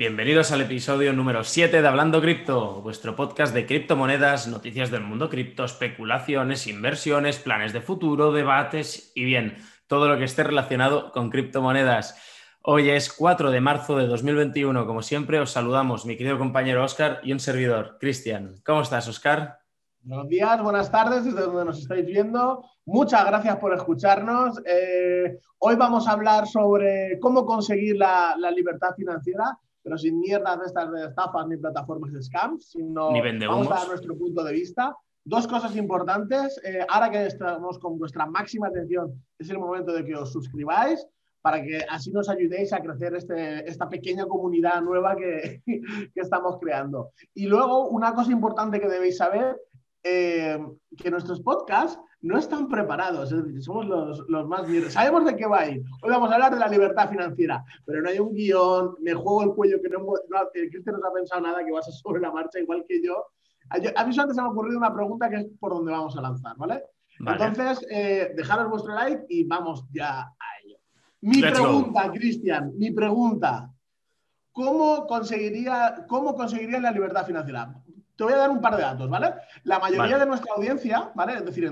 Bienvenidos 0.00 0.50
al 0.50 0.62
episodio 0.62 1.12
número 1.12 1.44
7 1.44 1.82
de 1.82 1.86
Hablando 1.86 2.22
Cripto, 2.22 2.80
vuestro 2.80 3.14
podcast 3.14 3.52
de 3.52 3.66
criptomonedas, 3.66 4.48
noticias 4.48 4.90
del 4.90 5.02
mundo 5.02 5.28
cripto, 5.28 5.62
especulaciones, 5.62 6.66
inversiones, 6.66 7.38
planes 7.38 7.74
de 7.74 7.82
futuro, 7.82 8.32
debates 8.32 9.12
y 9.14 9.24
bien, 9.24 9.58
todo 9.88 10.08
lo 10.08 10.16
que 10.16 10.24
esté 10.24 10.42
relacionado 10.42 11.12
con 11.12 11.28
criptomonedas. 11.28 12.18
Hoy 12.62 12.88
es 12.88 13.12
4 13.12 13.50
de 13.50 13.60
marzo 13.60 13.98
de 13.98 14.06
2021. 14.06 14.86
Como 14.86 15.02
siempre, 15.02 15.38
os 15.38 15.50
saludamos 15.50 16.06
mi 16.06 16.16
querido 16.16 16.38
compañero 16.38 16.82
Oscar 16.82 17.20
y 17.22 17.34
un 17.34 17.40
servidor, 17.40 17.98
Cristian. 18.00 18.54
¿Cómo 18.64 18.80
estás, 18.80 19.06
Oscar? 19.06 19.60
Buenos 20.02 20.28
días, 20.30 20.62
buenas 20.62 20.90
tardes, 20.90 21.26
desde 21.26 21.42
donde 21.42 21.66
nos 21.66 21.78
estáis 21.78 22.06
viendo. 22.06 22.64
Muchas 22.86 23.26
gracias 23.26 23.56
por 23.56 23.74
escucharnos. 23.74 24.62
Eh, 24.64 25.40
hoy 25.58 25.76
vamos 25.76 26.08
a 26.08 26.12
hablar 26.12 26.46
sobre 26.46 27.18
cómo 27.20 27.44
conseguir 27.44 27.98
la, 27.98 28.34
libertad 28.56 28.94
financiera, 28.96 29.58
pero 29.90 29.98
sin 29.98 30.20
mierdas 30.20 30.56
de 30.60 30.66
estas 30.66 30.92
de 30.92 31.04
estafas 31.06 31.48
ni 31.48 31.56
plataformas 31.56 32.12
de 32.12 32.22
scams, 32.22 32.70
sino 32.70 33.10
ni 33.10 33.20
vamos 33.44 33.68
a 33.72 33.74
dar 33.74 33.88
nuestro 33.88 34.16
punto 34.16 34.44
de 34.44 34.52
vista. 34.52 34.96
Dos 35.24 35.48
cosas 35.48 35.74
importantes. 35.74 36.60
Eh, 36.62 36.86
ahora 36.88 37.10
que 37.10 37.26
estamos 37.26 37.76
con 37.80 37.98
vuestra 37.98 38.24
máxima 38.24 38.68
atención, 38.68 39.20
es 39.36 39.50
el 39.50 39.58
momento 39.58 39.92
de 39.92 40.04
que 40.04 40.14
os 40.14 40.32
suscribáis 40.32 41.04
para 41.40 41.60
que 41.60 41.84
así 41.88 42.12
nos 42.12 42.28
ayudéis 42.28 42.72
a 42.72 42.80
crecer 42.80 43.16
este, 43.16 43.68
esta 43.68 43.88
pequeña 43.88 44.26
comunidad 44.26 44.80
nueva 44.80 45.16
que, 45.16 45.60
que, 45.66 46.20
estamos 46.20 46.58
creando. 46.60 47.10
Y 47.34 47.46
luego, 47.46 47.88
una 47.88 48.14
cosa 48.14 48.30
importante 48.30 48.80
que 48.80 48.88
debéis 48.88 49.16
saber 49.16 49.60
eh, 50.04 50.56
que 50.96 51.10
nuestros 51.10 51.40
podcasts 51.40 51.98
no 52.22 52.38
están 52.38 52.68
preparados, 52.68 53.32
es 53.32 53.44
decir, 53.44 53.62
somos 53.62 53.86
los, 53.86 54.28
los 54.28 54.46
más 54.46 54.62
Sabemos 54.92 55.24
de 55.24 55.36
qué 55.36 55.46
va 55.46 55.60
a 55.60 55.68
ir. 55.70 55.82
Hoy 56.02 56.10
vamos 56.10 56.30
a 56.30 56.34
hablar 56.34 56.52
de 56.52 56.60
la 56.60 56.68
libertad 56.68 57.08
financiera, 57.08 57.64
pero 57.86 58.02
no 58.02 58.10
hay 58.10 58.18
un 58.18 58.34
guion, 58.34 58.96
me 59.00 59.14
juego 59.14 59.42
el 59.42 59.54
cuello 59.54 59.80
que 59.80 59.88
no, 59.88 60.00
no 60.00 60.50
Cristian 60.52 61.00
no 61.00 61.08
ha 61.08 61.14
pensado 61.14 61.40
nada, 61.40 61.64
que 61.64 61.72
vas 61.72 61.88
a 61.88 61.92
sobre 61.92 62.20
la 62.20 62.30
marcha 62.30 62.58
igual 62.58 62.84
que 62.86 63.02
yo. 63.02 63.26
A 63.70 63.78
mí 63.78 63.86
antes 63.96 64.14
se 64.36 64.42
me 64.42 64.48
ha 64.48 64.50
ocurrido 64.50 64.78
una 64.78 64.92
pregunta 64.92 65.30
que 65.30 65.36
es 65.36 65.46
por 65.58 65.72
dónde 65.72 65.92
vamos 65.92 66.16
a 66.16 66.20
lanzar, 66.20 66.56
¿vale? 66.56 66.84
Entonces, 67.20 67.86
eh, 67.90 68.32
dejaros 68.36 68.70
vuestro 68.70 68.94
like 68.94 69.24
y 69.28 69.44
vamos 69.44 69.84
ya 69.92 70.20
a 70.20 70.46
ello. 70.64 70.76
Mi 71.20 71.40
pregunta, 71.40 72.10
Cristian, 72.12 72.72
mi 72.76 72.90
pregunta. 72.90 73.70
¿Cómo 74.52 75.06
conseguiría, 75.06 76.04
¿Cómo 76.08 76.34
conseguiría 76.34 76.80
la 76.80 76.90
libertad 76.90 77.24
financiera? 77.24 77.72
Te 78.16 78.24
voy 78.24 78.32
a 78.32 78.38
dar 78.38 78.50
un 78.50 78.60
par 78.60 78.76
de 78.76 78.82
datos, 78.82 79.08
¿vale? 79.08 79.32
La 79.62 79.78
mayoría 79.78 80.18
de 80.18 80.26
nuestra 80.26 80.52
audiencia, 80.54 81.12
¿vale? 81.14 81.34
Es 81.34 81.44
decir, 81.44 81.70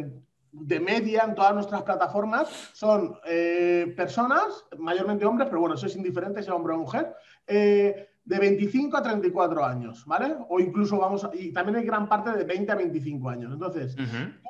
de 0.53 0.81
media 0.81 1.25
en 1.25 1.35
todas 1.35 1.55
nuestras 1.55 1.83
plataformas 1.83 2.49
son 2.73 3.17
eh, 3.27 3.93
personas, 3.97 4.65
mayormente 4.79 5.25
hombres, 5.25 5.49
pero 5.49 5.61
bueno, 5.61 5.75
eso 5.75 5.87
es 5.87 5.97
indiferente 5.97 6.43
si 6.43 6.51
hombre 6.51 6.75
o 6.75 6.79
mujer, 6.79 7.15
eh, 7.47 8.09
de 8.25 8.39
25 8.39 8.97
a 8.97 9.03
34 9.03 9.65
años, 9.65 10.05
¿vale? 10.07 10.37
O 10.49 10.61
incluso 10.61 10.99
vamos, 10.99 11.27
y 11.33 11.53
también 11.53 11.77
hay 11.77 11.85
gran 11.85 12.09
parte 12.09 12.31
de 12.33 12.45
20 12.45 12.73
a 12.73 12.75
25 12.75 13.31
años. 13.31 13.53
Entonces, 13.53 13.97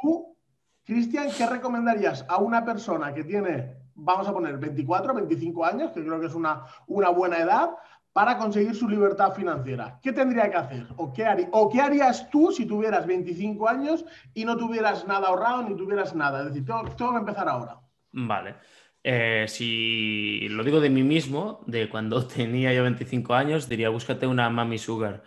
tú, 0.02 0.36
Cristian, 0.84 1.28
¿qué 1.36 1.46
recomendarías 1.46 2.24
a 2.28 2.38
una 2.38 2.64
persona 2.64 3.14
que 3.14 3.22
tiene, 3.22 3.76
vamos 3.94 4.26
a 4.26 4.32
poner 4.32 4.58
24, 4.58 5.14
25 5.14 5.64
años, 5.64 5.92
que 5.92 6.04
creo 6.04 6.18
que 6.18 6.26
es 6.26 6.34
una, 6.34 6.64
una 6.88 7.10
buena 7.10 7.38
edad, 7.38 7.70
para 8.18 8.36
conseguir 8.36 8.74
su 8.74 8.88
libertad 8.88 9.32
financiera? 9.32 10.00
¿Qué 10.02 10.12
tendría 10.12 10.50
que 10.50 10.56
hacer? 10.56 10.86
¿O 10.96 11.12
qué, 11.12 11.24
¿O 11.52 11.70
qué 11.70 11.80
harías 11.80 12.28
tú 12.30 12.50
si 12.50 12.66
tuvieras 12.66 13.06
25 13.06 13.68
años 13.68 14.04
y 14.34 14.44
no 14.44 14.56
tuvieras 14.56 15.06
nada 15.06 15.28
ahorrado 15.28 15.62
ni 15.62 15.76
tuvieras 15.76 16.16
nada? 16.16 16.40
Es 16.40 16.46
decir, 16.46 16.64
tengo, 16.66 17.12
que 17.12 17.16
empezar 17.16 17.48
ahora. 17.48 17.78
Vale. 18.10 18.56
Eh, 19.04 19.44
si 19.46 20.48
lo 20.48 20.64
digo 20.64 20.80
de 20.80 20.90
mí 20.90 21.04
mismo, 21.04 21.62
de 21.68 21.88
cuando 21.88 22.26
tenía 22.26 22.72
yo 22.72 22.82
25 22.82 23.34
años, 23.34 23.68
diría 23.68 23.88
búscate 23.88 24.26
una 24.26 24.50
mami 24.50 24.78
sugar, 24.78 25.22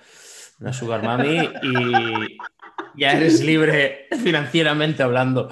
una 0.59 0.73
sugar 0.73 1.01
mami 1.01 1.37
y 1.63 2.37
ya 2.97 3.13
eres 3.13 3.41
libre 3.41 4.09
financieramente 4.21 5.01
hablando. 5.01 5.47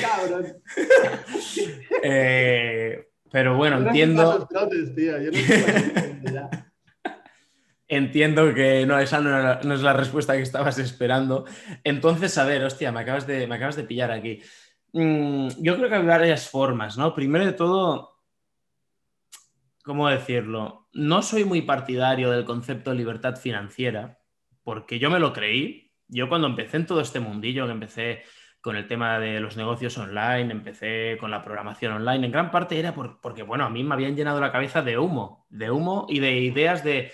Cabrón. 0.00 0.46
eh, 2.02 3.11
pero 3.32 3.56
bueno, 3.56 3.78
entiendo. 3.78 4.46
entiendo 7.88 8.54
que 8.54 8.86
no, 8.86 8.98
esa 8.98 9.20
no, 9.20 9.74
es 9.74 9.82
la 9.82 9.94
respuesta 9.94 10.34
que 10.34 10.42
estabas 10.42 10.78
esperando. 10.78 11.46
Entonces, 11.82 12.36
a 12.36 12.44
ver, 12.44 12.62
hostia, 12.62 12.92
me 12.92 13.00
acabas 13.00 13.26
de, 13.26 13.46
me 13.46 13.54
acabas 13.54 13.76
de 13.76 13.84
pillar 13.84 14.10
aquí. 14.10 14.40
Mm, 14.92 15.48
yo 15.58 15.76
creo 15.76 15.88
que 15.88 15.94
hay 15.94 16.04
varias 16.04 16.48
formas, 16.48 16.98
¿no? 16.98 17.14
Primero 17.14 17.46
de 17.46 17.54
todo, 17.54 18.20
¿cómo 19.82 20.08
decirlo? 20.08 20.88
No 20.92 21.22
soy 21.22 21.44
muy 21.44 21.62
partidario 21.62 22.30
del 22.30 22.44
concepto 22.44 22.90
de 22.90 22.96
libertad 22.96 23.36
financiera, 23.36 24.20
porque 24.62 24.98
yo 24.98 25.10
me 25.10 25.18
lo 25.18 25.32
creí. 25.32 25.90
Yo 26.06 26.28
cuando 26.28 26.48
empecé 26.48 26.76
en 26.76 26.86
todo 26.86 27.00
este 27.00 27.20
mundillo, 27.20 27.64
que 27.64 27.72
empecé 27.72 28.22
con 28.62 28.76
el 28.76 28.86
tema 28.86 29.18
de 29.18 29.40
los 29.40 29.56
negocios 29.56 29.98
online, 29.98 30.52
empecé 30.52 31.18
con 31.18 31.32
la 31.32 31.42
programación 31.42 31.94
online. 31.94 32.26
En 32.26 32.32
gran 32.32 32.52
parte 32.52 32.78
era 32.78 32.94
porque, 32.94 33.42
bueno, 33.42 33.64
a 33.64 33.70
mí 33.70 33.82
me 33.82 33.94
habían 33.94 34.14
llenado 34.14 34.40
la 34.40 34.52
cabeza 34.52 34.82
de 34.82 34.98
humo, 34.98 35.46
de 35.50 35.72
humo 35.72 36.06
y 36.08 36.20
de 36.20 36.38
ideas 36.38 36.84
de, 36.84 37.12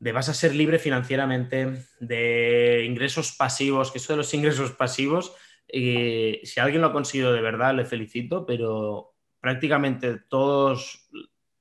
vas 0.00 0.30
a 0.30 0.34
ser 0.34 0.54
libre 0.54 0.78
financieramente, 0.78 1.84
de 2.00 2.86
ingresos 2.86 3.32
pasivos, 3.32 3.92
que 3.92 3.98
eso 3.98 4.14
de 4.14 4.16
los 4.16 4.32
ingresos 4.34 4.72
pasivos, 4.72 5.36
eh, 5.68 6.40
si 6.42 6.58
alguien 6.58 6.80
lo 6.80 6.88
ha 6.88 6.92
conseguido 6.92 7.34
de 7.34 7.42
verdad, 7.42 7.74
le 7.74 7.84
felicito, 7.84 8.46
pero 8.46 9.14
prácticamente 9.40 10.20
todos 10.26 11.06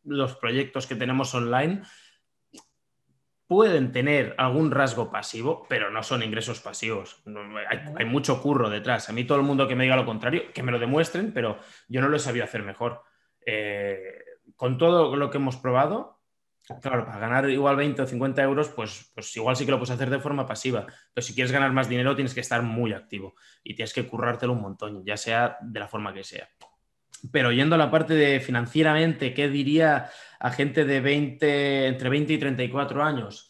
los 0.06 0.38
proyectos 0.38 0.88
que 0.88 0.96
tenemos 0.96 1.36
online 1.36 1.82
pueden 3.52 3.92
tener 3.92 4.34
algún 4.38 4.72
rasgo 4.72 5.12
pasivo, 5.12 5.66
pero 5.68 5.92
no 5.92 6.04
son 6.04 6.24
ingresos 6.24 6.62
pasivos. 6.62 7.22
hay, 7.98 8.06
mucho 8.06 8.42
curro 8.42 8.70
detrás. 8.70 9.10
A 9.10 9.12
mí 9.12 9.26
todo 9.26 9.40
el 9.40 9.44
mundo 9.44 9.68
que 9.68 9.76
me 9.76 9.84
diga 9.84 9.98
lo 9.98 10.06
contrario, 10.06 10.54
que 10.54 10.64
me 10.64 10.72
lo 10.72 10.80
demuestren, 10.80 11.34
pero 11.34 11.60
yo 11.90 12.00
no 12.00 12.08
lo 12.08 12.16
he 12.16 12.20
sabido 12.22 12.46
hacer 12.46 12.64
mejor. 12.64 13.04
Eh, 13.46 14.24
con 14.56 14.78
todo 14.78 15.18
lo 15.18 15.30
que 15.30 15.38
hemos 15.38 15.58
probado, 15.58 16.22
claro, 16.82 17.06
para 17.06 17.20
ganar 17.20 17.50
igual 17.50 17.76
20 17.76 18.04
o 18.04 18.08
50 18.08 18.42
euros, 18.42 18.70
pues, 18.70 19.12
pues 19.14 19.36
igual 19.36 19.58
sí 19.58 19.66
que 19.66 19.72
lo 19.72 19.80
puedes 19.80 19.92
hacer 19.92 20.10
de 20.10 20.22
forma 20.22 20.46
pasiva. 20.46 20.86
Pero 21.14 21.28
si 21.28 21.36
quieres 21.36 21.52
ganar 21.52 21.74
más 21.74 21.90
dinero, 21.90 22.16
tienes 22.16 22.34
que 22.34 22.40
estar 22.40 22.62
muy 22.62 22.94
activo 22.94 23.36
y 23.66 23.76
tienes 23.76 23.94
que 23.94 24.08
currártelo 24.08 24.54
un 24.54 24.62
montón, 24.62 25.04
ya 25.04 25.18
sea 25.18 25.58
de 25.62 25.80
la 25.82 25.90
forma 25.90 26.14
que 26.14 26.24
sea. 26.24 26.48
Pero 27.32 27.52
yendo 27.52 27.76
a 27.76 27.78
la 27.78 27.92
parte 27.92 28.14
de 28.14 28.40
financieramente, 28.40 29.34
¿qué 29.34 29.50
diría 29.50 30.10
a 30.40 30.52
gente 30.52 30.86
de 30.86 31.02
20, 31.02 31.88
entre 31.88 32.10
20 32.10 32.34
y 32.34 32.38
34 32.38 33.04
años? 33.04 33.50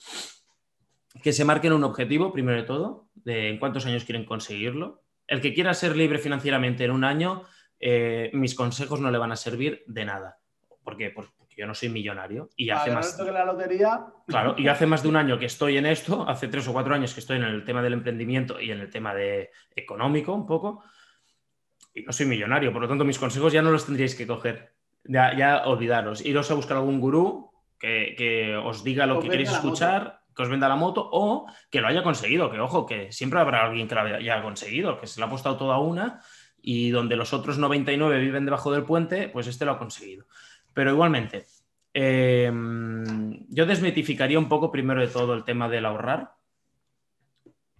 Que 1.24 1.32
se 1.32 1.46
marquen 1.46 1.74
un 1.74 1.84
objetivo, 1.84 2.34
primero 2.34 2.58
de 2.58 2.68
todo, 2.68 3.10
de 3.16 3.50
en 3.50 3.60
cuántos 3.60 3.86
años 3.86 4.04
quieren 4.04 4.26
conseguirlo. 4.26 5.04
El 5.28 5.40
que 5.40 5.54
quiera 5.54 5.74
ser 5.74 5.96
libre 5.96 6.20
financieramente 6.20 6.84
en 6.84 6.92
un 6.92 7.04
año, 7.04 7.44
eh, 7.80 8.30
mis 8.34 8.56
consejos 8.56 9.00
no 9.00 9.10
le 9.12 9.18
van 9.18 9.32
a 9.32 9.36
servir 9.36 9.84
de 9.88 10.06
nada. 10.06 10.38
¿Por 10.84 10.98
qué? 10.98 11.12
Porque 11.12 11.32
yo 11.56 11.68
no 11.68 11.76
soy 11.76 11.90
millonario 11.90 12.50
y 12.56 12.70
hace 12.70 12.92
más 12.92 13.18
la 13.20 13.46
lotería. 13.46 14.06
Claro, 14.28 14.56
y 14.58 14.68
hace 14.68 14.86
más 14.86 15.04
de 15.04 15.10
un 15.10 15.16
año 15.16 15.38
que 15.38 15.46
estoy 15.46 15.78
en 15.78 15.86
esto, 15.86 16.28
hace 16.28 16.48
tres 16.48 16.68
o 16.68 16.74
cuatro 16.74 16.94
años 16.94 17.14
que 17.14 17.20
estoy 17.20 17.38
en 17.38 17.44
el 17.44 17.64
tema 17.64 17.82
del 17.82 17.94
emprendimiento 17.94 18.60
y 18.60 18.72
en 18.72 18.80
el 18.80 18.90
tema 18.90 19.14
de 19.14 19.52
económico 19.76 20.34
un 20.34 20.46
poco 20.46 20.84
y 21.94 22.04
no 22.04 22.12
soy 22.14 22.26
millonario, 22.26 22.72
por 22.72 22.82
lo 22.82 22.88
tanto 22.88 23.04
mis 23.04 23.20
consejos 23.20 23.54
ya 23.54 23.62
no 23.62 23.72
los 23.72 23.86
tendríais 23.86 24.16
que 24.16 24.28
coger, 24.28 24.74
ya, 25.04 25.36
ya 25.36 25.64
olvidaros, 25.66 26.26
iros 26.26 26.50
a 26.52 26.56
buscar 26.56 26.78
algún 26.78 27.00
gurú 27.00 27.52
que, 27.80 28.56
os 28.64 28.84
diga 28.84 29.06
lo 29.06 29.20
que 29.20 29.30
queréis 29.30 29.52
escuchar, 29.52 30.22
que 30.36 30.44
os 30.44 30.50
venda 30.50 30.70
la 30.70 30.76
moto 30.76 31.08
o 31.12 31.48
que 31.70 31.82
lo 31.82 31.88
haya 31.88 32.04
conseguido, 32.04 32.52
que 32.52 32.60
ojo, 32.60 32.86
que 32.86 33.12
siempre 33.12 33.40
habrá 33.40 33.66
alguien 33.66 33.88
que 33.88 33.96
lo 33.96 34.02
haya 34.02 34.42
conseguido, 34.42 35.00
que 35.00 35.08
se 35.08 35.20
lo 35.20 35.26
ha 35.26 35.28
apostado 35.28 35.58
toda 35.58 35.80
una 35.80 36.22
y 36.62 36.92
donde 36.92 37.16
los 37.16 37.34
otros 37.34 37.58
99 37.58 38.20
viven 38.20 38.46
debajo 38.46 38.72
del 38.72 38.84
puente, 38.84 39.30
pues 39.30 39.48
este 39.48 39.66
lo 39.66 39.72
ha 39.72 39.80
conseguido. 39.80 40.26
Pero 40.74 40.92
igualmente, 40.92 41.46
em, 41.94 43.46
yo 43.50 43.66
desmitificaría 43.66 44.40
un 44.40 44.48
poco 44.48 44.72
primero 44.72 45.02
de 45.02 45.08
todo 45.08 45.34
el 45.34 45.44
tema 45.44 45.68
del 45.68 45.86
ahorrar, 45.86 46.36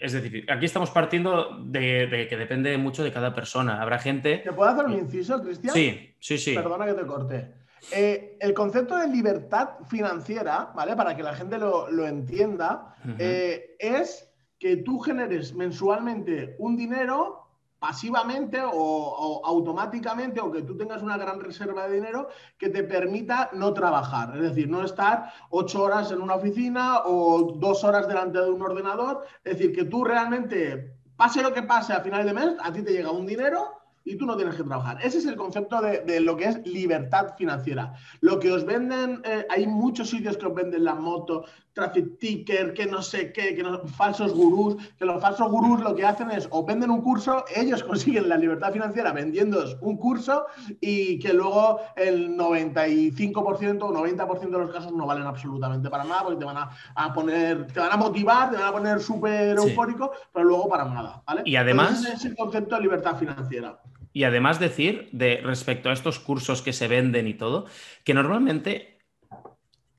es 0.02 0.14
decir, 0.14 0.46
aquí 0.52 0.66
estamos 0.66 0.90
partiendo 0.90 1.60
de, 1.64 2.28
que 2.28 2.36
depende 2.36 2.78
mucho 2.78 3.04
de 3.04 3.12
cada 3.12 3.36
persona. 3.36 3.82
Habrá 3.82 4.00
gente. 4.00 4.40
¿Te 4.40 4.52
puedo 4.52 4.70
hacer 4.70 4.86
un 4.86 4.94
inciso, 4.94 5.42
Cristian? 5.42 5.74
Sí, 5.74 6.16
sí, 6.20 6.38
sí. 6.38 6.56
Perdona 6.56 6.88
que 6.88 6.94
te 6.94 7.06
corte. 7.06 7.54
Eh, 7.92 8.38
el 8.40 8.54
concepto 8.54 8.98
de 8.98 9.08
libertad 9.08 9.70
financiera, 9.88 10.72
¿vale? 10.76 10.96
Para 10.96 11.16
que 11.16 11.24
la 11.24 11.34
gente 11.36 11.58
lo, 11.58 12.08
entienda, 12.08 12.96
eh, 13.18 13.76
es 13.80 14.28
que 14.60 14.78
tú 14.78 15.00
generes 15.00 15.54
mensualmente 15.54 16.56
un 16.60 16.76
dinero 16.76 17.41
pasivamente 17.82 18.62
o, 18.62 19.42
automáticamente 19.44 20.40
o 20.40 20.52
que 20.52 20.62
tú 20.62 20.78
tengas 20.78 21.02
una 21.02 21.18
gran 21.18 21.40
reserva 21.40 21.88
de 21.88 21.96
dinero 21.96 22.30
que 22.60 22.70
te 22.70 22.84
permita 22.84 23.50
no 23.54 23.74
trabajar, 23.74 24.36
es 24.36 24.44
decir, 24.44 24.70
no 24.70 24.86
estar 24.86 25.34
ocho 25.50 25.82
horas 25.82 26.12
en 26.12 26.22
una 26.22 26.36
oficina 26.36 27.00
o 27.06 27.54
dos 27.58 27.84
horas 27.84 28.08
delante 28.08 28.38
de 28.38 28.52
un 28.52 28.62
ordenador, 28.62 29.26
es 29.44 29.58
decir, 29.58 29.74
que 29.76 29.86
tú 29.86 30.04
realmente, 30.04 30.94
pase 31.16 31.42
lo 31.42 31.56
que 31.56 31.64
pase 31.64 31.92
a 31.94 32.02
final 32.02 32.24
de 32.24 32.34
mes, 32.36 32.52
a 32.62 32.72
ti 32.72 32.84
te 32.84 32.92
llega 32.94 33.10
un 33.10 33.26
dinero 33.26 33.81
y 34.04 34.16
tú 34.16 34.26
no 34.26 34.36
tienes 34.36 34.56
que 34.56 34.64
trabajar. 34.64 34.98
Ese 35.04 35.20
es 35.20 35.26
el 35.26 35.36
concepto 35.36 35.82
de, 35.82 36.20
lo 36.20 36.36
que 36.38 36.46
es 36.46 36.66
libertad 36.66 37.36
financiera. 37.38 37.94
Lo 38.20 38.40
que 38.40 38.52
os 38.52 38.66
venden, 38.66 39.22
eh, 39.24 39.46
hay 39.50 39.68
muchos 39.68 40.10
sitios 40.10 40.38
que 40.38 40.46
os 40.46 40.56
venden 40.56 40.84
la 40.84 40.96
moto, 40.96 41.46
traffic 41.74 42.18
ticker, 42.20 42.74
que 42.74 42.86
no 42.86 43.02
sé 43.02 43.32
qué, 43.32 43.56
que 43.56 43.64
falsos 43.96 44.34
gurús, 44.34 44.76
que 44.98 45.06
los 45.06 45.22
falsos 45.22 45.50
gurús 45.50 45.80
lo 45.82 45.96
que 45.96 46.06
hacen 46.06 46.32
es 46.32 46.48
o 46.52 46.66
venden 46.66 46.92
un 46.92 47.02
curso, 47.02 47.46
ellos 47.56 47.84
consiguen 47.92 48.28
la 48.28 48.38
libertad 48.38 48.74
financiera 48.74 49.12
vendiendo 49.14 49.64
un 49.82 49.98
curso 49.98 50.46
y 50.80 51.20
que 51.20 51.34
luego 51.34 51.80
el 51.96 52.38
95% 52.38 53.84
o 53.84 53.94
90% 53.94 54.40
de 54.40 54.50
los 54.50 54.72
casos 54.72 54.92
no 54.92 55.06
valen 55.06 55.26
absolutamente 55.26 55.90
para 55.90 56.04
nada 56.04 56.24
porque 56.24 56.40
te 56.40 56.46
van 56.46 56.58
a, 56.58 57.14
poner, 57.14 57.68
te 57.68 57.80
van 57.80 57.92
a 57.92 57.98
motivar, 57.98 58.52
te 58.52 58.58
van 58.58 58.68
a 58.68 58.72
poner 58.72 59.00
súper 59.00 59.58
eufórico, 59.58 60.12
pero 60.34 60.46
luego 60.46 60.68
para 60.68 60.86
nada. 60.86 61.22
¿vale? 61.26 61.44
Y 61.46 61.56
además... 61.56 62.04
ese 62.04 62.14
es 62.14 62.26
el 62.26 62.36
concepto 62.36 62.76
de 62.76 62.82
libertad 62.82 63.18
financiera. 63.18 63.80
Y 64.14 64.24
además 64.24 64.60
decir, 64.60 65.10
de 65.12 65.42
respecto 65.44 65.90
a 65.90 65.94
estos 65.94 66.20
cursos 66.20 66.62
que 66.62 66.74
se 66.74 66.88
venden 66.88 67.28
y 67.28 67.34
todo, 67.34 67.66
que 68.04 68.14
normalmente 68.14 69.00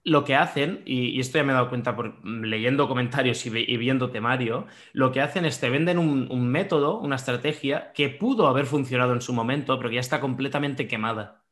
lo 0.05 0.25
que 0.25 0.35
hacen, 0.35 0.83
y, 0.85 1.21
esto 1.21 1.39
ya 1.39 1.45
me 1.45 1.53
he 1.53 1.55
dado 1.55 1.69
cuenta 1.69 1.95
por 1.95 2.25
leyendo 2.25 2.89
comentarios 2.89 3.47
y, 3.47 3.77
viendo 3.77 4.11
temario, 4.11 4.67
lo 4.93 5.13
que 5.13 5.21
hacen 5.21 5.45
es 5.45 5.61
te 5.61 5.71
venden 5.71 5.99
un, 5.99 6.49
método, 6.49 6.99
una 6.99 7.17
estrategia 7.17 7.93
que 7.93 8.09
pudo 8.09 8.49
haber 8.49 8.67
funcionado 8.67 9.13
en 9.13 9.21
su 9.21 9.33
momento, 9.33 9.77
pero 9.79 9.91
que 9.91 9.97
ya 9.97 10.01
está 10.01 10.21
completamente 10.21 10.89
quemada. 10.89 11.45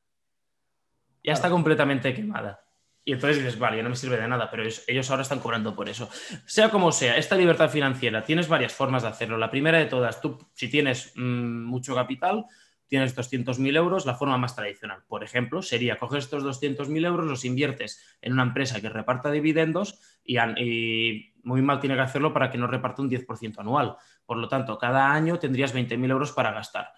Ya 1.22 1.32
está 1.32 1.50
completamente 1.50 2.12
quemada. 2.14 2.64
Y 3.04 3.12
entonces 3.12 3.38
dices, 3.38 3.58
vale, 3.58 3.82
no 3.82 3.88
me 3.88 3.96
sirve 3.96 4.18
de 4.18 4.28
nada, 4.28 4.50
pero 4.50 4.62
ellos, 4.62 5.10
ahora 5.10 5.22
están 5.22 5.40
cobrando 5.40 5.74
por 5.74 5.88
eso. 5.88 6.08
Sea 6.44 6.70
como 6.70 6.92
sea, 6.92 7.16
esta 7.16 7.34
libertad 7.34 7.70
financiera, 7.70 8.24
tienes 8.24 8.46
varias 8.46 8.72
formas 8.72 9.02
de 9.02 9.08
hacerlo. 9.08 9.38
La 9.38 9.50
primera 9.50 9.78
de 9.78 9.86
todas, 9.86 10.20
tú 10.20 10.38
si 10.54 10.68
tienes 10.68 11.12
mm, 11.16 11.64
mucho 11.64 11.94
capital, 11.94 12.44
tienes 12.90 13.16
200.000 13.16 13.76
euros, 13.76 14.04
la 14.04 14.16
forma 14.16 14.36
más 14.36 14.56
tradicional, 14.56 15.04
por 15.06 15.22
ejemplo, 15.22 15.62
sería 15.62 15.96
coger 15.96 16.18
estos 16.18 16.42
200.000 16.42 17.06
euros, 17.06 17.24
los 17.24 17.44
inviertes 17.44 18.18
en 18.20 18.32
una 18.32 18.42
empresa 18.42 18.80
que 18.80 18.88
reparta 18.88 19.30
dividendos 19.30 20.00
y, 20.24 21.32
muy 21.42 21.62
mal 21.62 21.80
tiene 21.80 21.94
que 21.94 22.02
hacerlo 22.02 22.34
para 22.34 22.50
que 22.50 22.58
no 22.58 22.66
reparta 22.66 23.00
un 23.00 23.08
10% 23.08 23.60
anual. 23.60 23.96
Por 24.26 24.36
lo 24.36 24.48
tanto, 24.48 24.76
cada 24.76 25.10
año 25.12 25.38
tendrías 25.38 25.74
20.000 25.74 26.10
euros 26.10 26.32
para 26.32 26.52
gastar. 26.52 26.92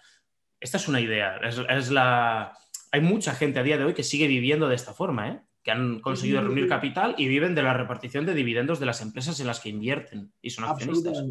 Esta 0.59 0.79
es 0.79 0.89
una 0.89 1.01
idea. 1.01 1.37
Es, 1.37 1.91
la... 1.91 2.57
Hay 2.91 3.01
mucha 3.03 3.35
gente 3.35 3.61
a 3.61 3.63
día 3.63 3.79
de 3.79 3.85
hoy 3.85 3.95
que 3.95 4.03
sigue 4.03 4.27
viviendo 4.27 4.69
de 4.69 4.75
esta 4.75 4.95
forma, 4.95 5.29
¿eh? 5.29 5.43
Que 5.63 5.71
han 5.71 6.01
conseguido 6.01 6.41
reunir 6.41 6.69
capital 6.69 7.15
y 7.19 7.29
viven 7.29 7.55
de 7.55 7.63
la 7.63 7.75
repartición 7.75 8.27
de 8.27 8.35
dividendos 8.35 8.81
de 8.81 8.87
las 8.87 9.01
empresas 9.01 9.39
en 9.41 9.47
las 9.47 9.61
que 9.61 9.69
invierten 9.69 10.33
y 10.43 10.51
son 10.51 10.65
accionistas. 10.65 11.23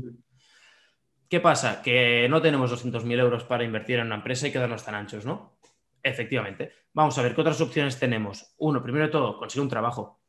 ¿Qué 1.27 1.39
pasa? 1.39 1.81
Que 1.81 2.27
no 2.29 2.41
tenemos 2.41 2.71
200.000 2.71 3.19
euros 3.19 3.43
para 3.43 3.63
invertir 3.63 3.99
en 3.99 4.07
una 4.07 4.15
empresa 4.15 4.47
y 4.47 4.51
quedarnos 4.51 4.83
tan 4.83 4.95
anchos, 4.95 5.25
¿no? 5.25 5.57
Efectivamente. 6.03 6.71
Vamos 6.93 7.17
a 7.17 7.21
ver 7.21 7.33
qué 7.35 7.41
otras 7.41 7.61
opciones 7.61 7.99
tenemos. 7.99 8.53
Uno, 8.57 8.83
primero 8.83 9.05
de 9.05 9.11
todo, 9.11 9.37
conseguir 9.37 9.63
un 9.63 9.69
trabajo. 9.69 10.19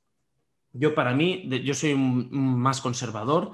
Yo 0.72 0.94
para 0.94 1.12
mí, 1.12 1.48
yo 1.64 1.74
soy 1.74 1.94
más 1.96 2.80
conservador. 2.80 3.52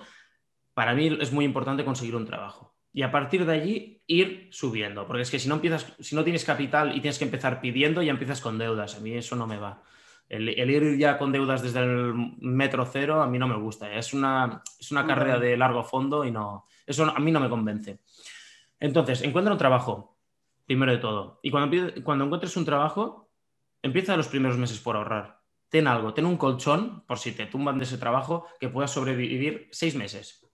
Para 0.74 0.94
mí 0.94 1.18
es 1.20 1.32
muy 1.32 1.44
importante 1.44 1.84
conseguir 1.84 2.16
un 2.16 2.26
trabajo. 2.26 2.76
Y 2.92 3.02
a 3.02 3.10
partir 3.10 3.44
de 3.46 3.52
allí 3.52 4.02
ir 4.06 4.48
subiendo. 4.50 5.06
Porque 5.06 5.22
es 5.22 5.30
que 5.30 5.38
si 5.38 5.48
no 5.48 5.54
empiezas, 5.54 5.94
si 6.00 6.16
no 6.16 6.24
tienes 6.24 6.44
capital 6.44 6.90
y 6.96 7.00
tienes 7.00 7.18
que 7.18 7.24
empezar 7.24 7.60
pidiendo, 7.60 8.02
ya 8.02 8.10
empiezas 8.10 8.40
con 8.40 8.58
deudas. 8.58 8.96
A 8.96 9.00
mí 9.00 9.12
eso 9.12 9.36
no 9.36 9.46
me 9.46 9.56
va. 9.56 9.82
El, 10.28 10.48
ir 10.48 10.98
ya 10.98 11.16
con 11.16 11.32
deudas 11.32 11.62
desde 11.62 11.80
el 11.80 12.12
metro 12.38 12.84
cero 12.84 13.22
a 13.22 13.26
mí 13.26 13.38
no 13.38 13.48
me 13.48 13.56
gusta. 13.56 13.92
Es 13.94 14.12
una, 14.12 14.62
es 14.78 14.90
una 14.90 15.06
carrera 15.06 15.38
de 15.38 15.56
largo 15.56 15.82
fondo 15.82 16.24
y 16.24 16.30
no, 16.30 16.66
eso 16.86 17.04
a 17.04 17.18
mí 17.18 17.32
no 17.32 17.40
me 17.40 17.48
convence. 17.48 18.00
Entonces, 18.78 19.22
encuentra 19.22 19.52
un 19.52 19.58
trabajo, 19.58 20.18
primero 20.66 20.92
de 20.92 20.98
todo. 20.98 21.40
Y 21.42 21.50
cuando, 21.50 21.76
cuando 22.04 22.24
encuentres 22.24 22.56
un 22.56 22.64
trabajo, 22.64 23.30
empieza 23.82 24.16
los 24.16 24.28
primeros 24.28 24.58
meses 24.58 24.78
por 24.80 24.96
ahorrar. 24.96 25.40
Ten 25.68 25.86
algo, 25.86 26.14
ten 26.14 26.26
un 26.26 26.36
colchón, 26.36 27.04
por 27.06 27.18
si 27.18 27.32
te 27.32 27.46
tumban 27.46 27.78
de 27.78 27.84
ese 27.84 27.98
trabajo, 27.98 28.46
que 28.60 28.68
puedas 28.68 28.90
sobrevivir 28.90 29.68
seis 29.70 29.94
meses. 29.94 30.47